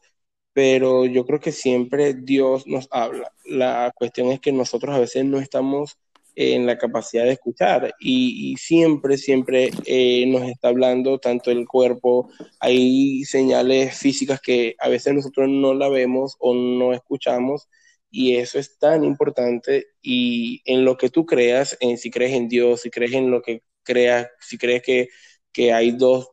pero 0.54 1.06
yo 1.06 1.26
creo 1.26 1.42
que 1.42 1.52
siempre 1.52 2.14
Dios 2.14 2.68
nos 2.68 2.88
habla. 2.90 3.34
La 3.44 3.92
cuestión 3.94 4.30
es 4.30 4.40
que 4.40 4.54
nosotros 4.54 4.96
a 4.96 5.00
veces 5.00 5.26
no 5.26 5.40
estamos 5.40 5.98
en 6.36 6.66
la 6.66 6.78
capacidad 6.78 7.26
de 7.26 7.34
escuchar 7.34 7.94
y, 8.00 8.56
siempre, 8.56 9.18
siempre 9.18 9.72
eh, 9.86 10.26
nos 10.26 10.44
está 10.44 10.70
hablando 10.70 11.20
tanto 11.20 11.52
el 11.52 11.68
cuerpo, 11.68 12.30
hay 12.62 13.26
señales 13.26 13.98
físicas 13.98 14.40
que 14.40 14.78
a 14.80 14.88
veces 14.88 15.14
nosotros 15.14 15.50
no 15.50 15.74
la 15.74 15.90
vemos 15.90 16.38
o 16.40 16.56
no 16.56 16.94
escuchamos 16.94 17.68
y 18.16 18.38
eso 18.38 18.58
es 18.60 18.78
tan 18.78 19.04
importante 19.04 19.88
y 20.02 20.62
en 20.64 20.86
lo 20.86 20.96
que 20.96 21.10
tú 21.10 21.26
creas, 21.26 21.76
en 21.82 21.98
si 21.98 22.10
crees 22.10 22.32
en 22.32 22.48
Dios, 22.48 22.80
si 22.80 22.90
crees 22.90 23.12
en 23.12 23.30
lo 23.30 23.42
que 23.42 23.62
creas, 23.84 24.30
si 24.40 24.58
crees 24.58 24.84
que, 24.84 25.10
que 25.52 25.74
hay 25.74 25.92
dos 25.92 26.30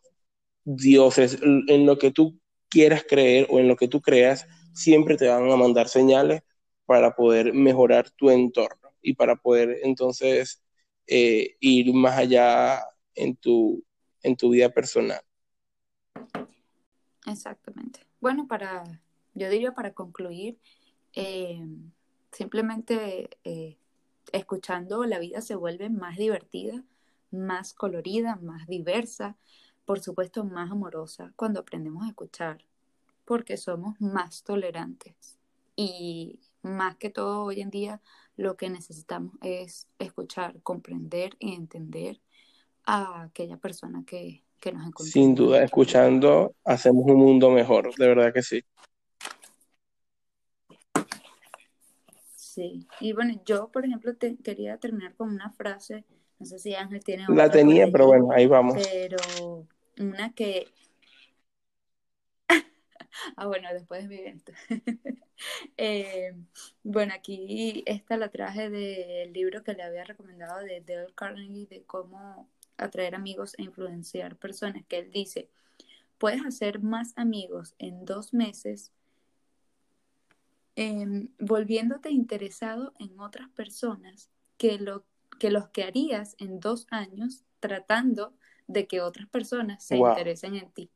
dioses, 0.62 1.40
en 1.42 1.85
lo 1.85 1.99
que 1.99 2.12
tú 2.12 2.38
quieras 2.68 3.05
creer 3.09 3.49
o 3.51 3.59
en 3.59 3.66
lo 3.66 3.75
que 3.75 3.88
tú 3.88 4.01
creas, 4.01 4.47
siempre 4.73 5.16
te 5.16 5.27
van 5.27 5.51
a 5.51 5.57
mandar 5.57 5.88
señales 5.88 6.42
para 6.87 7.16
poder 7.16 7.53
mejorar 7.53 8.09
tu 8.12 8.31
entorno 8.31 8.92
y 9.03 9.14
para 9.14 9.35
poder 9.35 9.81
entonces 9.83 10.62
eh, 11.09 11.57
ir 11.59 11.92
más 11.92 12.16
allá 12.16 12.81
en 13.16 13.35
tu, 13.35 13.85
en 14.23 14.37
tu 14.37 14.51
vida 14.51 14.68
personal. 14.68 15.21
Exactamente. 17.27 18.07
Bueno, 18.21 18.47
para, 18.47 18.85
yo 19.35 19.51
diría 19.51 19.73
para 19.73 19.95
concluir, 19.95 20.61
eh, 21.14 21.66
simplemente 22.31 23.31
eh, 23.44 23.77
escuchando 24.33 25.05
la 25.05 25.18
vida 25.18 25.40
se 25.40 25.55
vuelve 25.55 25.90
más 25.90 26.16
divertida, 26.16 26.85
más 27.31 27.75
colorida, 27.75 28.37
más 28.37 28.66
diversa, 28.66 29.37
por 29.85 30.01
supuesto, 30.01 30.44
más 30.44 30.70
amorosa 30.70 31.33
cuando 31.37 31.61
aprendemos 31.61 32.05
a 32.05 32.09
escuchar, 32.09 32.64
porque 33.25 33.57
somos 33.57 34.01
más 34.01 34.42
tolerantes. 34.42 35.38
Y 35.75 36.40
más 36.62 36.96
que 36.96 37.11
todo 37.11 37.44
hoy 37.44 37.61
en 37.61 37.70
día, 37.70 38.01
lo 38.37 38.57
que 38.57 38.70
necesitamos 38.70 39.35
es 39.40 39.88
escuchar, 39.98 40.61
comprender 40.62 41.37
y 41.38 41.55
entender 41.55 42.20
a 42.85 43.22
aquella 43.22 43.57
persona 43.57 44.05
que, 44.07 44.42
que 44.61 44.72
nos 44.72 44.83
encontramos. 44.83 45.12
Sin 45.12 45.35
duda, 45.35 45.62
escuchando 45.62 46.55
hacemos 46.64 47.05
un 47.07 47.18
mundo 47.18 47.51
mejor, 47.51 47.94
de 47.94 48.07
verdad 48.07 48.33
que 48.33 48.42
sí. 48.42 48.62
Sí, 52.53 52.87
y 53.01 53.12
bueno, 53.12 53.41
yo, 53.47 53.69
por 53.69 53.87
ejemplo, 53.87 54.15
te, 54.15 54.37
quería 54.37 54.77
terminar 54.77 55.15
con 55.15 55.31
una 55.31 55.51
frase 55.51 56.05
no 56.43 56.47
sé 56.47 56.59
si 56.59 56.75
Ángel 56.75 57.05
tiene 57.05 57.25
La 57.29 57.49
tenía, 57.49 57.87
pero 57.93 58.09
bueno, 58.09 58.33
ahí 58.33 58.49
vamos. 58.49 58.75
Pero 58.75 59.17
una 60.01 60.35
que. 60.35 60.67
ah, 63.37 63.47
bueno, 63.47 63.69
después 63.73 64.03
de 64.03 64.09
mi 64.09 64.17
evento. 64.17 64.53
Eh, 65.77 66.37
bueno, 66.85 67.15
aquí 67.17 67.83
esta 67.87 68.17
la 68.17 68.29
traje 68.29 68.71
del 68.71 69.33
libro 69.33 69.65
que 69.65 69.73
le 69.73 69.83
había 69.83 70.05
recomendado 70.05 70.61
de 70.61 70.81
Dale 70.83 71.12
Carnegie 71.17 71.67
de 71.67 71.83
cómo 71.83 72.49
atraer 72.77 73.17
amigos 73.17 73.55
e 73.59 73.62
influenciar 73.65 74.37
personas, 74.37 74.85
que 74.87 74.99
él 74.99 75.11
dice, 75.11 75.49
puedes 76.19 76.47
hacer 76.47 76.81
más 76.81 77.12
amigos 77.17 77.75
en 77.81 78.05
dos 78.05 78.33
meses 78.33 78.93
em, 80.76 81.28
volviéndote 81.38 82.11
interesado 82.11 82.92
en 82.98 83.18
otras 83.20 83.48
personas 83.50 84.30
que 84.56 84.78
lo 84.78 85.04
que 85.38 85.50
los 85.50 85.68
que 85.70 85.82
harías 85.82 86.37
en 86.38 86.61
dos 86.61 86.87
años 86.90 87.44
tratando 87.58 88.35
de 88.66 88.87
que 88.87 89.00
otras 89.00 89.28
personas 89.28 89.85
se 89.85 89.96
interesen 89.96 90.54
en 90.54 90.70
ti. 90.70 90.90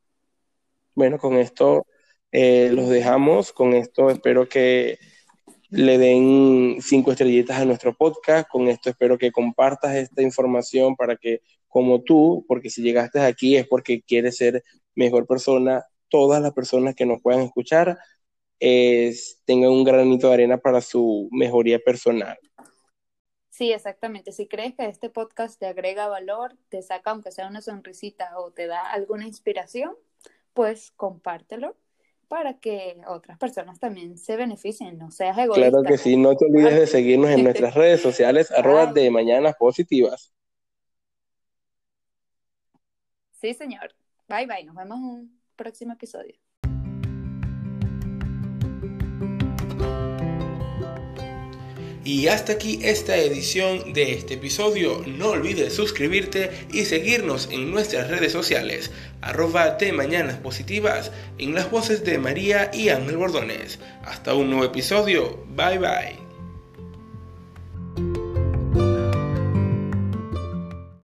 Bueno, 0.95 1.19
con 1.19 1.35
esto 1.35 1.87
eh, 2.33 2.71
los 2.73 2.89
dejamos. 2.89 3.53
Con 3.53 3.75
esto 3.75 4.11
espero 4.11 4.49
que 4.49 4.99
le 5.71 5.99
den 5.99 6.79
cinco 6.81 7.11
estrellitas 7.11 7.59
a 7.59 7.65
nuestro 7.65 7.95
podcast. 7.95 8.49
Con 8.49 8.69
esto 8.69 8.91
espero 8.91 9.19
que 9.19 9.33
compartas 9.33 9.95
esta 9.97 10.23
información 10.23 10.97
para 10.97 11.17
que, 11.17 11.41
como 11.69 12.03
tú, 12.03 12.45
porque 12.49 12.71
si 12.71 12.83
llegaste 12.83 13.21
aquí 13.21 13.57
es 13.57 13.67
porque 13.67 14.03
quieres 14.03 14.37
ser 14.37 14.63
mejor 14.95 15.27
persona, 15.27 15.85
todas 16.09 16.41
las 16.41 16.53
personas 16.53 16.95
que 16.95 17.05
nos 17.05 17.21
puedan 17.21 17.43
escuchar 17.43 17.99
tengan 18.59 19.71
un 19.71 19.85
granito 19.85 20.29
de 20.29 20.35
arena 20.35 20.59
para 20.59 20.81
su 20.81 21.29
mejoría 21.33 21.79
personal. 21.79 22.39
Sí, 23.51 23.73
exactamente. 23.73 24.33
Si 24.33 24.49
crees 24.49 24.75
que 24.75 24.85
este 24.87 25.09
podcast 25.09 25.59
te 25.59 25.67
agrega 25.67 26.09
valor, 26.09 26.57
te 26.69 26.83
saca 26.83 27.11
aunque 27.11 27.33
sea 27.33 27.49
una 27.49 27.63
sonrisita 27.63 28.39
o 28.39 28.51
te 28.51 28.67
da 28.67 28.83
alguna 28.91 29.27
inspiración, 29.27 29.95
pues 30.53 30.91
compártelo 30.91 31.77
para 32.29 32.59
que 32.59 33.01
otras 33.07 33.39
personas 33.39 33.79
también 33.79 34.19
se 34.19 34.37
beneficien, 34.37 34.99
no 34.99 35.11
seas 35.11 35.39
egoísta. 35.39 35.71
Claro 35.71 35.85
que 35.85 35.97
sí, 35.97 36.17
no 36.17 36.37
te 36.37 36.45
olvides 36.45 36.75
de 36.75 36.87
seguirnos 36.87 37.31
en 37.31 37.45
nuestras 37.45 37.75
redes 37.75 38.03
sociales, 38.03 38.51
arroba 38.51 38.93
de 38.93 39.11
mañanas 39.11 39.55
positivas. 39.57 40.35
Sí, 43.33 43.55
señor. 43.55 43.95
Bye 44.29 44.47
bye, 44.47 44.65
nos 44.65 44.75
vemos 44.75 44.99
en 44.99 45.05
un 45.05 45.41
próximo 45.55 45.93
episodio. 45.93 46.35
Y 52.07 52.29
hasta 52.29 52.53
aquí 52.53 52.79
esta 52.85 53.17
edición 53.17 53.93
de 53.93 54.13
este 54.13 54.35
episodio. 54.35 55.03
No 55.09 55.31
olvides 55.31 55.75
suscribirte 55.75 56.53
y 56.73 56.85
seguirnos 56.85 57.49
en 57.51 57.73
nuestras 57.73 58.09
redes 58.09 58.31
sociales, 58.31 58.93
arroba 59.23 59.71
de 59.71 59.91
Mañanas 59.93 60.37
Positivas, 60.37 61.11
en 61.39 61.53
las 61.53 61.69
voces 61.69 62.05
de 62.05 62.19
María 62.19 62.71
y 62.73 62.91
Ángel 62.91 63.17
Bordones. 63.17 63.81
Hasta 64.05 64.35
un 64.35 64.51
nuevo 64.51 64.65
episodio. 64.65 65.45
Bye 65.57 65.79
bye. 65.79 66.26